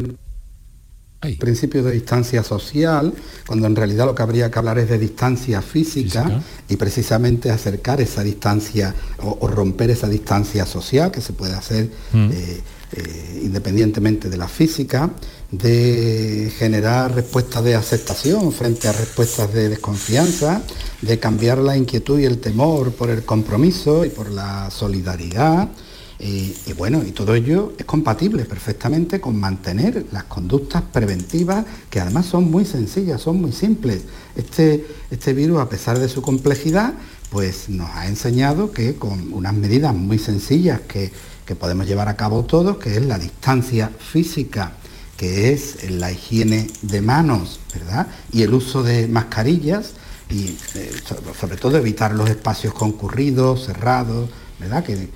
[1.23, 3.13] un principio de distancia social,
[3.47, 8.01] cuando en realidad lo que habría que hablar es de distancia física, y precisamente acercar
[8.01, 12.31] esa distancia o, romper esa distancia social que se puede hacer Mm.
[12.33, 12.61] eh,
[12.93, 15.11] eh, independientemente de la física,
[15.51, 20.63] de generar respuestas de aceptación frente a respuestas de desconfianza,
[21.03, 25.69] de cambiar la inquietud y el temor por el compromiso y por la solidaridad.
[26.21, 32.27] Y, bueno, y todo ello es compatible perfectamente con mantener las conductas preventivas que además
[32.27, 34.03] son muy sencillas, son muy simples.
[34.35, 36.95] Este, este virus, a pesar de su complejidad,
[37.31, 41.13] pues nos ha enseñado que con unas medidas muy sencillas que,
[41.47, 44.73] que podemos llevar a cabo todos, que es la distancia física,
[45.17, 48.09] que es la higiene de manos, ¿verdad?
[48.33, 49.93] Y el uso de mascarillas
[50.31, 54.83] y eh, so- sobre todo evitar los espacios concurridos, cerrados, ¿verdad?
[54.85, 55.09] Que,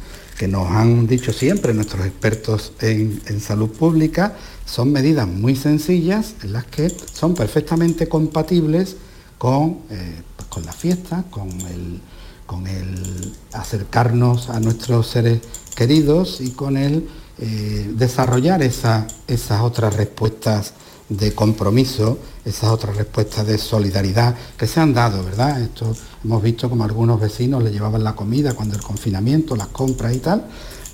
[0.43, 4.35] que nos han dicho siempre nuestros expertos en, en salud pública,
[4.67, 8.97] son medidas muy sencillas en las que son perfectamente compatibles
[9.39, 12.01] con, eh, pues con la fiesta, con el,
[12.45, 15.43] con el acercarnos a nuestros seres
[15.77, 17.07] queridos y con el
[17.39, 20.73] eh, desarrollar esa- esas otras respuestas
[21.17, 25.61] de compromiso, esas otras respuestas de solidaridad que se han dado, ¿verdad?
[25.61, 25.95] Esto
[26.25, 30.19] hemos visto como algunos vecinos le llevaban la comida cuando el confinamiento, las compras y
[30.19, 30.45] tal.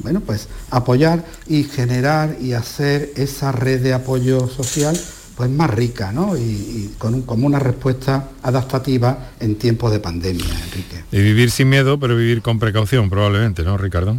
[0.01, 4.99] Bueno, pues apoyar y generar y hacer esa red de apoyo social
[5.37, 6.37] pues más rica, ¿no?
[6.37, 11.05] Y, y con un- como una respuesta adaptativa en tiempos de pandemia, Enrique.
[11.13, 14.17] Y vivir sin miedo, pero vivir con precaución, probablemente, ¿no, Ricardo?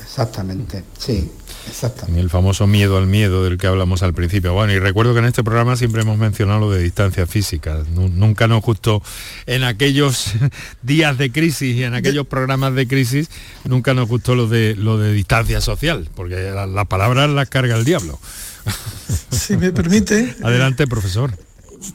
[0.00, 1.30] Exactamente, sí,
[1.68, 2.20] exactamente.
[2.20, 4.52] El famoso miedo al miedo del que hablamos al principio.
[4.54, 7.82] Bueno, y recuerdo que en este programa siempre hemos mencionado lo de distancia física.
[7.94, 9.02] Nu- Nunca nos gustó
[9.46, 10.32] en aquellos
[10.82, 13.28] días de crisis y en aquellos programas de crisis,
[13.64, 17.76] nunca nos gustó lo de lo de distancia social, porque la, la palabra la carga
[17.76, 18.18] el diablo.
[19.30, 20.34] Si me permite.
[20.42, 21.32] Adelante, profesor.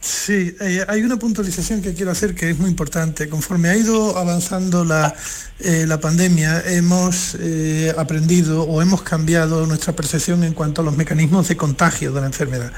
[0.02, 3.28] Sí, eh, hay una puntualización que quiero hacer que es muy importante.
[3.28, 5.14] Conforme ha ido avanzando la,
[5.60, 10.96] eh, la pandemia, hemos eh, aprendido o hemos cambiado nuestra percepción en cuanto a los
[10.96, 12.72] mecanismos de contagio de la enfermedad.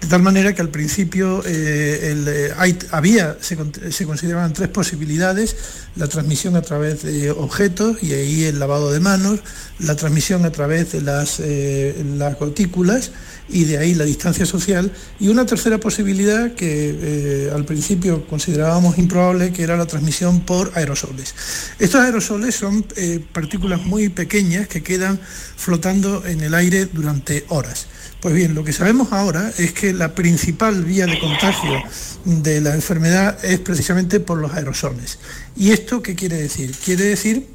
[0.00, 3.56] De tal manera que al principio el, hay- había, se,
[3.90, 5.56] se consideraban tres posibilidades,
[5.96, 9.40] la transmisión a través de objetos y ahí el lavado de manos,
[9.80, 13.10] la transmisión a través de las, las gotículas
[13.48, 14.90] y de ahí la distancia social
[15.20, 20.72] y una tercera posibilidad que eh, al principio considerábamos improbable que era la transmisión por
[20.74, 21.34] aerosoles.
[21.78, 25.18] Estos aerosoles son eh, partículas muy pequeñas que quedan
[25.56, 27.86] flotando en el aire durante horas.
[28.20, 31.82] Pues bien, lo que sabemos ahora es que la principal vía de contagio
[32.24, 35.18] de la enfermedad es precisamente por los aerosoles.
[35.56, 36.74] ¿Y esto qué quiere decir?
[36.84, 37.46] Quiere decir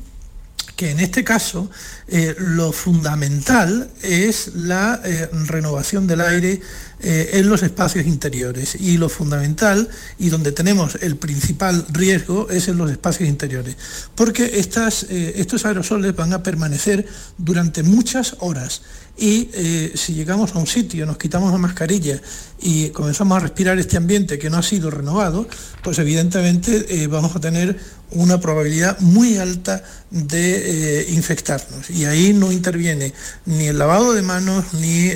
[0.80, 1.70] que en este caso
[2.08, 6.62] eh, lo fundamental es la eh, renovación del aire
[7.02, 8.78] eh, en los espacios interiores.
[8.80, 13.76] Y lo fundamental y donde tenemos el principal riesgo es en los espacios interiores
[14.16, 17.06] porque estas, estos aerosoles van a permanecer
[17.38, 18.82] durante muchas horas
[19.20, 22.22] y eh, si llegamos a un sitio, nos quitamos la mascarilla
[22.62, 25.46] y comenzamos a respirar este ambiente que no ha sido renovado,
[25.84, 27.78] pues evidentemente eh, vamos a tener
[28.12, 31.90] una probabilidad muy alta de eh, infectarnos.
[31.90, 33.14] Y ahí no interviene
[33.46, 35.12] ni el lavado de manos ni,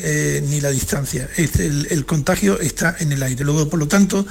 [0.50, 1.30] ni la distancia.
[1.38, 3.46] El, el contagio está en el aire.
[3.46, 4.26] Luego, por lo tanto,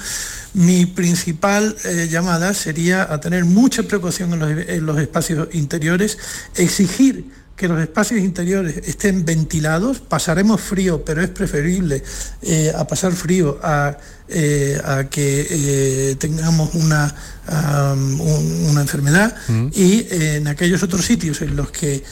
[0.53, 1.75] mi principal
[2.09, 6.17] llamada sería a tener mucha precaución en los, en los espacios interiores,
[6.55, 12.03] exigir que los espacios interiores estén ventilados, pasaremos frío, pero es preferible
[12.41, 13.95] eh, a pasar frío a,
[14.27, 17.13] eh, a que eh, tengamos una,
[17.93, 19.67] um, un- una enfermedad Mm.
[19.73, 22.03] y en aquellos otros sitios en los que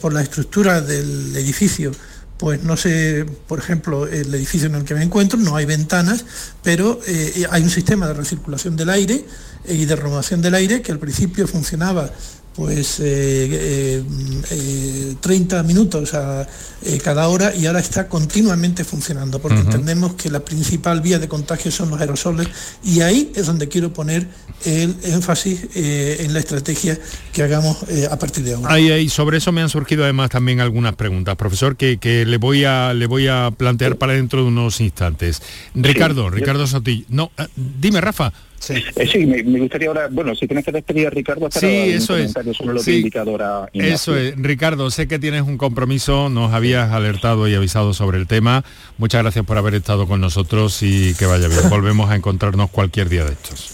[0.00, 1.90] por la estructura del edificio
[2.36, 6.24] pues no sé, por ejemplo, el edificio en el que me encuentro, no hay ventanas,
[6.64, 9.24] pero eh, hay un sistema de recirculación del aire
[9.68, 12.10] y de renovación del aire que al principio funcionaba
[12.54, 14.02] pues eh, eh,
[14.50, 16.46] eh, 30 minutos a
[16.86, 21.28] eh, cada hora y ahora está continuamente funcionando porque entendemos que la principal vía de
[21.28, 22.46] contagio son los aerosoles
[22.84, 24.28] y ahí es donde quiero poner
[24.66, 26.98] el énfasis eh, en la estrategia
[27.32, 28.70] que hagamos eh, a partir de ahora.
[28.70, 32.36] Ahí, ahí, sobre eso me han surgido además también algunas preguntas, profesor, que, que le
[32.36, 35.40] voy a le voy a plantear para dentro de unos instantes.
[35.74, 37.06] Ricardo, Ricardo Sotillo.
[37.08, 38.30] No, eh, dime, Rafa.
[38.70, 42.32] Eh, sí, me, gustaría ahora, bueno, si tienes que despedir a Ricardo, sí, eso es.
[42.32, 47.48] Sobre lo que indicadora eso es, Ricardo, sé que tienes un compromiso, nos habías alertado
[47.48, 48.64] y avisado sobre el tema.
[48.98, 51.68] Muchas gracias por haber estado con nosotros y que vaya bien.
[51.68, 53.70] Volvemos a encontrarnos cualquier día de estos.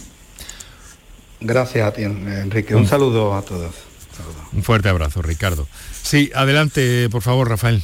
[1.40, 2.74] Gracias a ti, Enrique.
[2.74, 3.74] Un saludo a todos.
[4.52, 5.66] Un fuerte abrazo, Ricardo.
[6.02, 7.82] Sí, adelante, por favor, Rafael.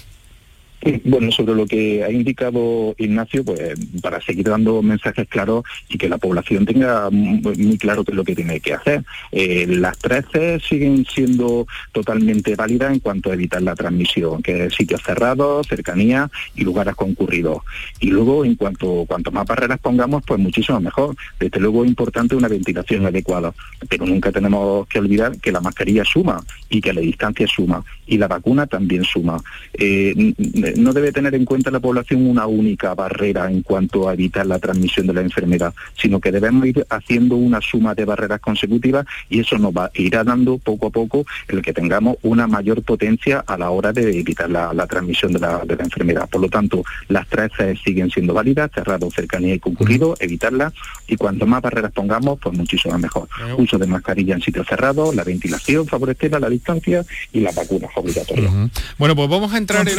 [1.04, 3.60] Bueno, sobre lo que ha indicado Ignacio, pues
[4.02, 8.24] para seguir dando mensajes claros y que la población tenga muy claro qué es lo
[8.24, 9.04] que tiene que hacer.
[9.32, 14.74] Eh, las 13 siguen siendo totalmente válidas en cuanto a evitar la transmisión, que es
[14.74, 17.62] sitios cerrados, cercanía y lugares concurridos.
[18.00, 21.16] Y luego, en cuanto cuanto más barreras pongamos, pues muchísimo mejor.
[21.40, 23.52] Desde luego es importante una ventilación adecuada,
[23.88, 28.18] pero nunca tenemos que olvidar que la mascarilla suma y que la distancia suma y
[28.18, 29.40] la vacuna también suma.
[29.74, 30.34] Eh,
[30.76, 34.58] no debe tener en cuenta la población una única barrera en cuanto a evitar la
[34.58, 39.40] transmisión de la enfermedad, sino que debemos ir haciendo una suma de barreras consecutivas y
[39.40, 43.56] eso nos va, irá dando poco a poco el que tengamos una mayor potencia a
[43.56, 46.28] la hora de evitar la, transmisión de la, enfermedad.
[46.28, 47.50] Por lo tanto, las tres
[47.84, 50.72] siguen siendo válidas, cerrado, cercanía y concurrido, evitarlas
[51.06, 53.28] y cuanto más barreras pongamos, pues muchísimo mejor.
[53.58, 58.52] Uso de mascarilla en sitios cerrados, la ventilación favorecerla, la distancia y las vacunas obligatorias.
[58.98, 59.94] Bueno, pues vamos a entrar en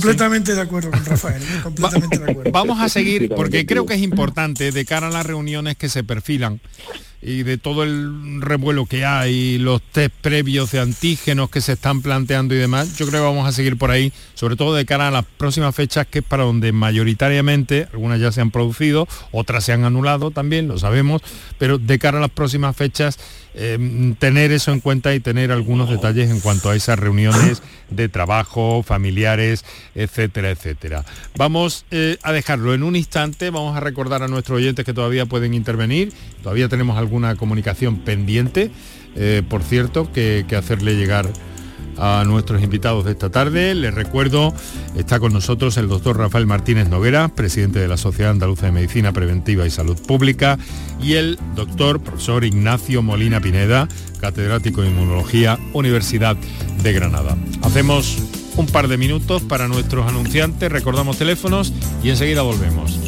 [0.00, 1.60] Completamente de acuerdo con Rafael, ¿eh?
[1.62, 2.50] completamente de acuerdo.
[2.52, 6.04] Vamos a seguir, porque creo que es importante de cara a las reuniones que se
[6.04, 6.60] perfilan
[7.20, 12.00] y de todo el revuelo que hay, los test previos de antígenos que se están
[12.00, 15.08] planteando y demás, yo creo que vamos a seguir por ahí, sobre todo de cara
[15.08, 19.64] a las próximas fechas, que es para donde mayoritariamente, algunas ya se han producido, otras
[19.64, 21.22] se han anulado también, lo sabemos,
[21.58, 23.18] pero de cara a las próximas fechas,
[23.54, 28.08] em, tener eso en cuenta y tener algunos detalles en cuanto a esas reuniones de
[28.08, 29.64] trabajo, familiares,
[29.94, 31.04] etcétera, etcétera.
[31.36, 35.26] Vamos eh, a dejarlo en un instante, vamos a recordar a nuestros oyentes que todavía
[35.26, 36.12] pueden intervenir,
[36.42, 38.70] todavía tenemos alguna comunicación pendiente,
[39.16, 41.26] eh, por cierto, que, hacerle llegar
[41.96, 43.74] a nuestros invitados de esta tarde.
[43.74, 44.54] Les recuerdo,
[44.94, 49.12] está con nosotros el doctor Rafael Martínez Noguera, presidente de la Sociedad Andaluza de Medicina
[49.12, 50.58] Preventiva y Salud Pública,
[51.02, 53.88] y el doctor profesor Ignacio Molina Pineda,
[54.20, 56.36] catedrático de Inmunología, Universidad
[56.82, 57.36] de Granada.
[57.62, 58.18] Hacemos
[58.56, 63.07] un par de minutos para nuestros anunciantes, recordamos teléfonos y enseguida volvemos.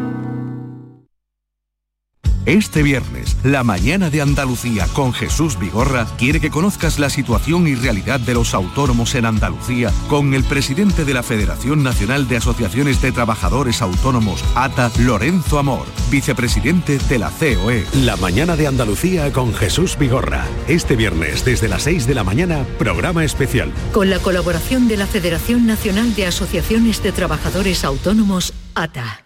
[2.47, 7.75] Este viernes, la mañana de Andalucía con Jesús Vigorra quiere que conozcas la situación y
[7.75, 12.99] realidad de los autónomos en Andalucía con el presidente de la Federación Nacional de Asociaciones
[12.99, 17.85] de Trabajadores Autónomos, ATA, Lorenzo Amor, vicepresidente de la COE.
[17.93, 20.43] La mañana de Andalucía con Jesús Vigorra.
[20.67, 23.71] Este viernes, desde las 6 de la mañana, programa especial.
[23.91, 29.25] Con la colaboración de la Federación Nacional de Asociaciones de Trabajadores Autónomos, ATA.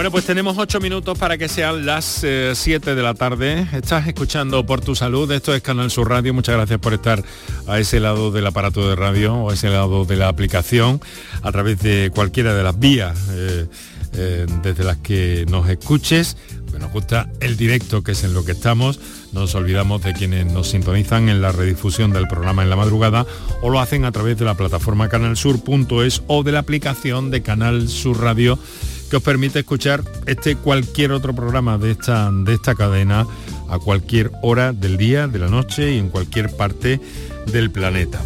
[0.00, 2.24] Bueno, pues tenemos ocho minutos para que sean las
[2.54, 3.66] 7 eh, de la tarde.
[3.74, 6.32] Estás escuchando Por Tu Salud, esto es Canal Sur Radio.
[6.32, 7.22] Muchas gracias por estar
[7.66, 11.02] a ese lado del aparato de radio o a ese lado de la aplicación
[11.42, 13.66] a través de cualquiera de las vías eh,
[14.14, 16.38] eh, desde las que nos escuches.
[16.78, 19.00] Nos gusta el directo, que es en lo que estamos.
[19.34, 23.26] No nos olvidamos de quienes nos sintonizan en la redifusión del programa en la madrugada
[23.60, 27.86] o lo hacen a través de la plataforma canalsur.es o de la aplicación de Canal
[27.90, 28.58] Sur Radio
[29.10, 33.26] que os permite escuchar este cualquier otro programa de esta, de esta cadena
[33.68, 37.00] a cualquier hora del día, de la noche y en cualquier parte
[37.52, 38.20] del planeta.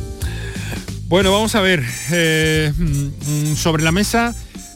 [1.09, 1.83] Bueno, vamos a ver.
[2.13, 4.35] eh, mm, sobre la mesa,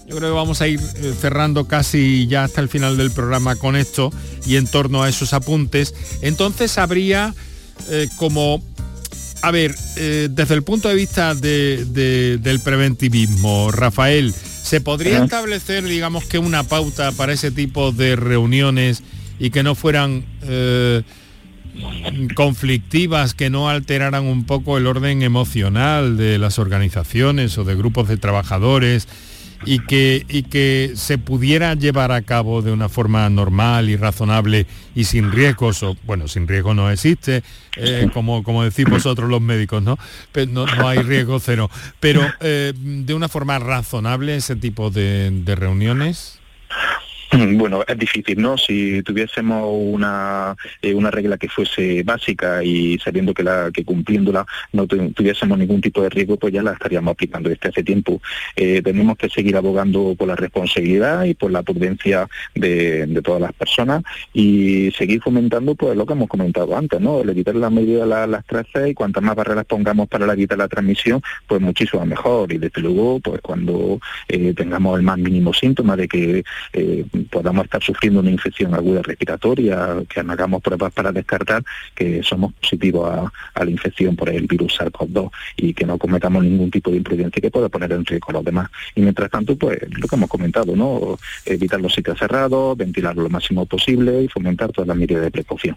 [0.08, 3.56] yo creo que vamos a ir eh, cerrando casi ya hasta el final del programa
[3.56, 4.10] con esto
[4.46, 5.94] y en torno a esos apuntes.
[6.22, 7.34] Entonces habría
[7.90, 8.62] eh, como,
[9.42, 16.24] a ver, desde el punto de vista de- del preventivismo, Rafael, ¿se podría establecer, digamos
[16.24, 19.02] que una pauta para ese tipo de reuniones
[19.38, 20.24] y que no fueran...
[20.42, 21.02] eh,
[22.34, 28.08] conflictivas que no alteraran un poco el orden emocional de las organizaciones o de grupos
[28.08, 29.06] de trabajadores
[29.64, 34.66] y que, y que se pudiera llevar a cabo de una forma normal y razonable
[34.94, 37.42] y sin riesgos, o bueno, sin riesgo no existe,
[37.76, 39.98] eh, como, como decís vosotros los médicos, ¿no?
[40.48, 46.38] No, hay riesgo cero, pero eh, de una forma razonable ese tipo de reuniones.
[47.58, 48.56] Bueno, es difícil, ¿no?
[48.56, 54.46] Si tuviésemos una, eh, una regla que fuese básica y sabiendo que, la, que cumpliéndola
[54.72, 58.20] no tu- tuviésemos ningún tipo de riesgo, pues ya la estaríamos aplicando desde hace tiempo.
[58.56, 63.40] Eh, tenemos que seguir abogando por la responsabilidad y por la prudencia de, de todas
[63.42, 64.02] las personas
[64.32, 67.20] y seguir fomentando pues lo que hemos comentado antes, ¿no?
[67.20, 70.68] El evitar la medida la- las trazas y cuantas más barreras pongamos para evitar la
[70.68, 72.52] transmisión, pues muchísimo mejor.
[72.52, 76.44] Y desde luego, pues cuando eh, tengamos el más mínimo síntoma de que
[77.24, 81.62] podamos estar sufriendo una infección aguda respiratoria, que hagamos pruebas para descartar
[81.94, 86.44] que somos positivos a, a la infección por el virus SARS-CoV-2 y que no cometamos
[86.44, 88.70] ningún tipo de imprudencia que pueda poner en riesgo a los demás.
[88.94, 91.18] Y mientras tanto, pues lo que hemos comentado, ¿no?
[91.44, 95.76] Evitar los sitios cerrados, ventilarlo lo máximo posible y fomentar todas las medidas de precaución.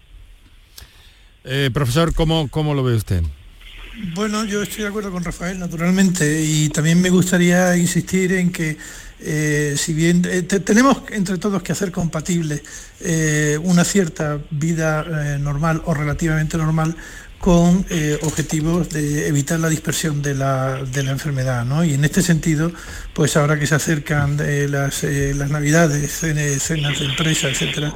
[1.44, 3.22] Eh, profesor, ¿cómo, ¿cómo lo ve usted?
[4.14, 8.78] Bueno, yo estoy de acuerdo con Rafael, naturalmente, y también me gustaría insistir en que
[9.24, 12.62] eh, si bien eh, te- tenemos entre todos que hacer compatible
[13.00, 16.94] eh, una cierta vida normal o relativamente normal
[17.38, 17.84] con
[18.22, 21.82] objetivos de evitar la dispersión de la, de la enfermedad, ¿no?
[21.84, 22.70] Y en este sentido,
[23.14, 24.36] pues ahora que se acercan
[24.70, 26.12] las, las navidades,
[26.60, 27.92] cenas de empresa, etcétera,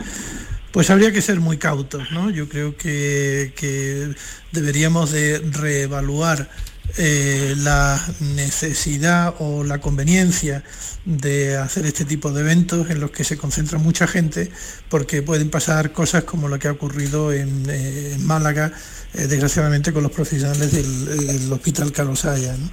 [0.72, 2.29] pues habría que ser muy cautos, ¿no?
[2.31, 4.16] Yo creo que, que
[4.51, 6.51] deberíamos de reevaluar
[6.99, 10.62] eh, la necesidad o la conveniencia
[11.05, 14.51] de hacer este tipo de eventos en los que se concentra mucha gente,
[14.89, 18.72] porque pueden pasar cosas como lo que ha ocurrido en, eh, en Málaga,
[19.14, 22.70] eh, desgraciadamente con los profesionales del, del Hospital Carlos Haya, ¿no?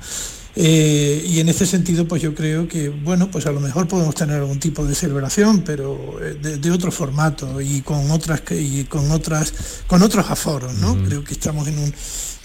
[0.55, 4.13] Eh, y en este sentido, pues yo creo que, bueno, pues a lo mejor podemos
[4.13, 8.83] tener algún tipo de celebración, pero eh, de, de otro formato y con otras y
[8.83, 9.53] con otras,
[9.87, 10.95] con otros aforos, ¿no?
[11.05, 11.93] Creo que estamos en un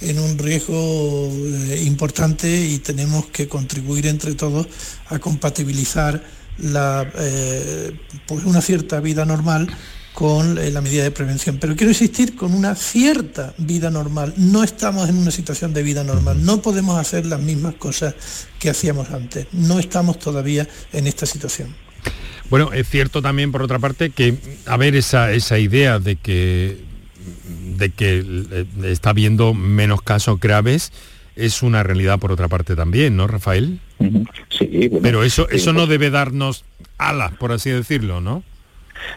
[0.01, 4.66] en un riesgo eh, importante y tenemos que contribuir entre todos
[5.09, 6.22] a compatibilizar
[6.59, 7.96] la, eh,
[8.26, 9.68] pues una cierta vida normal
[10.18, 11.59] con eh, la medida de prevención.
[11.61, 14.34] Pero quiero insistir con una cierta vida normal.
[14.36, 16.44] No estamos en una situación de vida normal.
[16.44, 18.14] No podemos hacer las mismas cosas
[18.59, 19.46] que hacíamos antes.
[19.53, 21.74] No estamos todavía en esta situación.
[22.51, 24.36] Bueno, es cierto también, por otra parte, que
[24.66, 26.88] a ver esa, esa idea de que,
[27.79, 30.93] de que eh, está habiendo menos casos graves
[31.37, 33.79] es una realidad por otra parte también, ¿no, Rafael?
[34.51, 36.64] Sí, bueno, Pero eso, eso no pues- debe darnos
[36.99, 38.43] alas, por así decirlo, ¿no?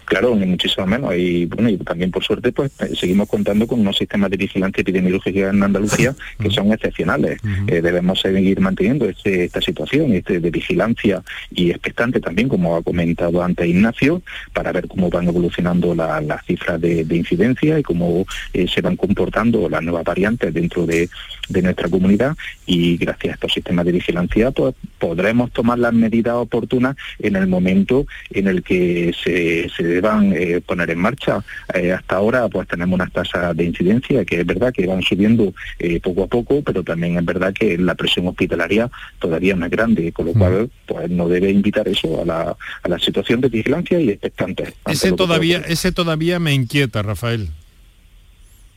[0.05, 1.13] Claro, ni muchísimo menos.
[1.15, 4.82] Y bueno, y también por suerte, pues eh, seguimos contando con unos sistemas de vigilancia
[4.82, 7.39] epidemiológica en Andalucía que son excepcionales.
[7.67, 11.23] Eh, debemos seguir manteniendo este- esta situación este, de vigilancia
[11.53, 14.21] y expectante también, como ha comentado antes Ignacio,
[14.53, 18.82] para ver cómo van evolucionando la- las cifras de, de incidencia y cómo eh, se
[18.82, 21.09] van comportando las nuevas variantes dentro de,
[21.49, 22.36] de nuestra comunidad.
[22.65, 27.47] Y gracias a estos sistemas de vigilancia, pues podremos tomar las medidas oportunas en el
[27.47, 31.43] momento en el que se, se deban eh, poner en marcha.
[31.74, 35.53] Eh, hasta ahora pues tenemos unas tasas de incidencia que es verdad que van subiendo
[35.80, 39.72] eh, poco a poco, pero también es verdad que la presión hospitalaria todavía no es
[39.72, 43.49] grande, con lo cual pues no debe invitar eso a la, a la situación de
[43.49, 44.63] vigilancia y expectante.
[44.63, 47.49] ante Ese todavía, ese todavía me inquieta, Rafael.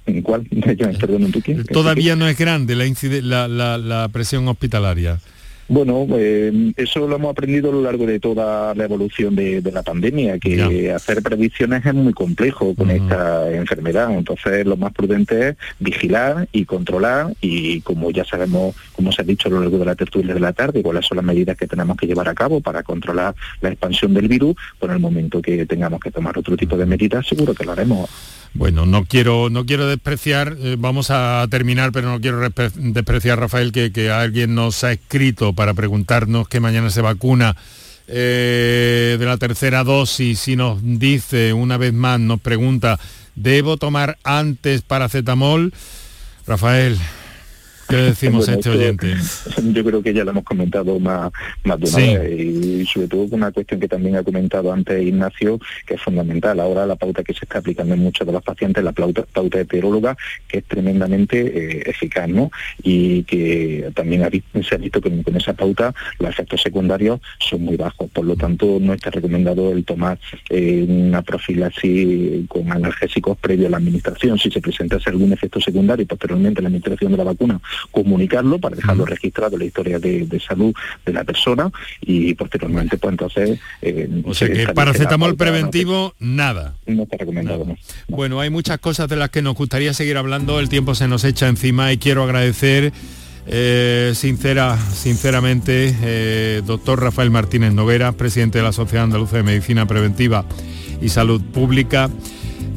[0.07, 0.47] ¿En cuál?
[0.51, 1.33] Yo, perdón.
[1.73, 2.75] Todavía no es grande
[3.23, 5.19] la, la- la presión hospitalaria.
[5.67, 9.73] Bueno, eh, eso lo hemos aprendido a lo largo de toda la evolución de, de
[9.73, 14.13] la pandemia, que hacer predicciones es muy complejo con esta enfermedad.
[14.13, 19.25] Entonces, lo más prudente es vigilar y controlar y como ya sabemos, como se ha
[19.25, 21.67] dicho a lo largo de la tertulia de la tarde, cuáles son las medidas que
[21.67, 25.65] tenemos que llevar a cabo para controlar la expansión del virus, por el momento que
[25.67, 28.11] tengamos que tomar otro tipo de medidas, seguro que lo haremos.
[28.55, 33.73] Bueno, no quiero, no quiero despreciar, eh, vamos a terminar, pero no quiero despreciar, Rafael,
[33.73, 37.57] que, que alguien nos ha escrito para preguntarnos que mañana se vacuna
[38.07, 43.01] eh, de la tercera dosis y nos dice una vez más, nos pregunta,
[43.35, 45.73] ¿debo tomar antes paracetamol?
[46.47, 46.97] Rafael.
[47.89, 49.15] ¿Qué decimos a este oyente?
[49.73, 51.31] Yo creo que ya lo hemos comentado más,
[51.65, 55.59] más de una vez y sobre todo una cuestión que también ha comentado antes Ignacio,
[55.87, 56.61] que es fundamental.
[56.61, 59.61] Ahora la pauta que se está aplicando en muchos de los pacientes, la pauta, pauta
[59.61, 60.17] heteróloga,
[60.49, 62.51] que es tremendamente eh, eficaz, ¿no?
[62.83, 64.29] Y que también
[64.63, 68.11] se ha visto que con esa pauta los efectos secundarios son muy bajos.
[68.11, 70.19] Por lo tanto, no está recomendado el tomar
[70.51, 74.39] eh, una profilaxis con analgésicos previo a la administración.
[74.39, 79.05] Si se presentase algún efecto secundario posteriormente la administración de la vacuna, comunicarlo para dejarlo
[79.05, 81.71] registrado en la historia de, salud de la persona
[82.01, 83.61] y posteriormente pues entonces...
[83.83, 86.75] Eh, o sea que paracetamol preventivo, nada.
[86.87, 87.67] No está recomendado.
[88.09, 91.25] Bueno, hay muchas cosas de las que nos gustaría seguir hablando, el tiempo se nos
[91.25, 92.93] echa encima y quiero agradecer
[93.47, 99.87] eh, sincera, sinceramente, eh, doctor Rafael Martínez Noguera, presidente de la Sociedad Andaluza de Medicina
[99.87, 100.47] Preventiva
[101.03, 102.09] y Salud Pública,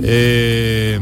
[0.02, 1.00] eh,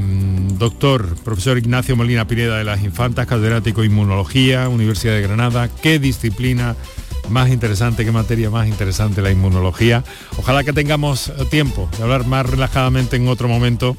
[0.58, 5.70] doctor, profesor Ignacio Molina Pineda de las Infantas, catedrático de Inmunología, Universidad de Granada.
[5.82, 6.76] Qué disciplina
[7.30, 10.04] más interesante, qué materia más interesante la inmunología.
[10.38, 13.98] Ojalá que tengamos tiempo de hablar más relajadamente en otro momento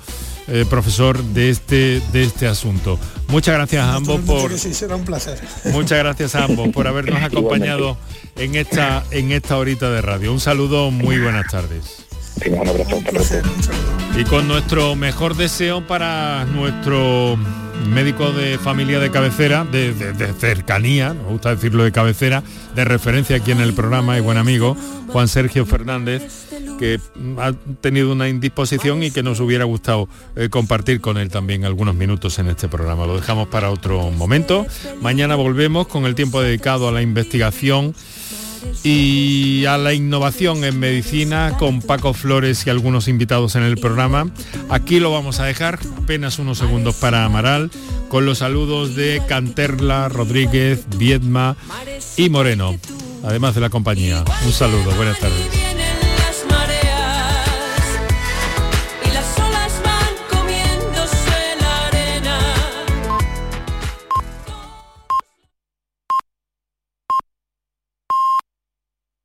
[0.48, 3.00] eh, profesor, de este, de este asunto.
[3.26, 4.52] Muchas gracias a ambos por...
[4.52, 5.40] un placer.
[5.72, 7.96] Muchas gracias a ambos por habernos acompañado
[8.36, 10.32] en esta, en esta horita de radio.
[10.32, 12.05] Un saludo, muy buenas tardes.
[14.18, 17.36] Y con nuestro mejor deseo para nuestro
[17.88, 19.94] médico de familia de cabecera, de,
[20.38, 22.42] cercanía, me gusta decirlo de cabecera,
[22.74, 24.76] de referencia aquí en el programa y buen amigo,
[25.08, 26.22] Juan Sergio Fernández,
[26.78, 27.00] que
[27.38, 31.94] ha tenido una indisposición y que nos hubiera gustado eh, compartir con él también algunos
[31.94, 33.06] minutos en este programa.
[33.06, 34.66] Lo dejamos para otro momento.
[35.00, 37.94] Mañana volvemos con el tiempo dedicado a la investigación
[38.82, 44.30] y a la innovación en medicina con Paco Flores y algunos invitados en el programa.
[44.68, 47.70] Aquí lo vamos a dejar, apenas unos segundos para Amaral,
[48.08, 51.56] con los saludos de Canterla, Rodríguez, Viedma
[52.16, 52.76] y Moreno,
[53.24, 54.24] además de la compañía.
[54.44, 55.75] Un saludo, buenas tardes.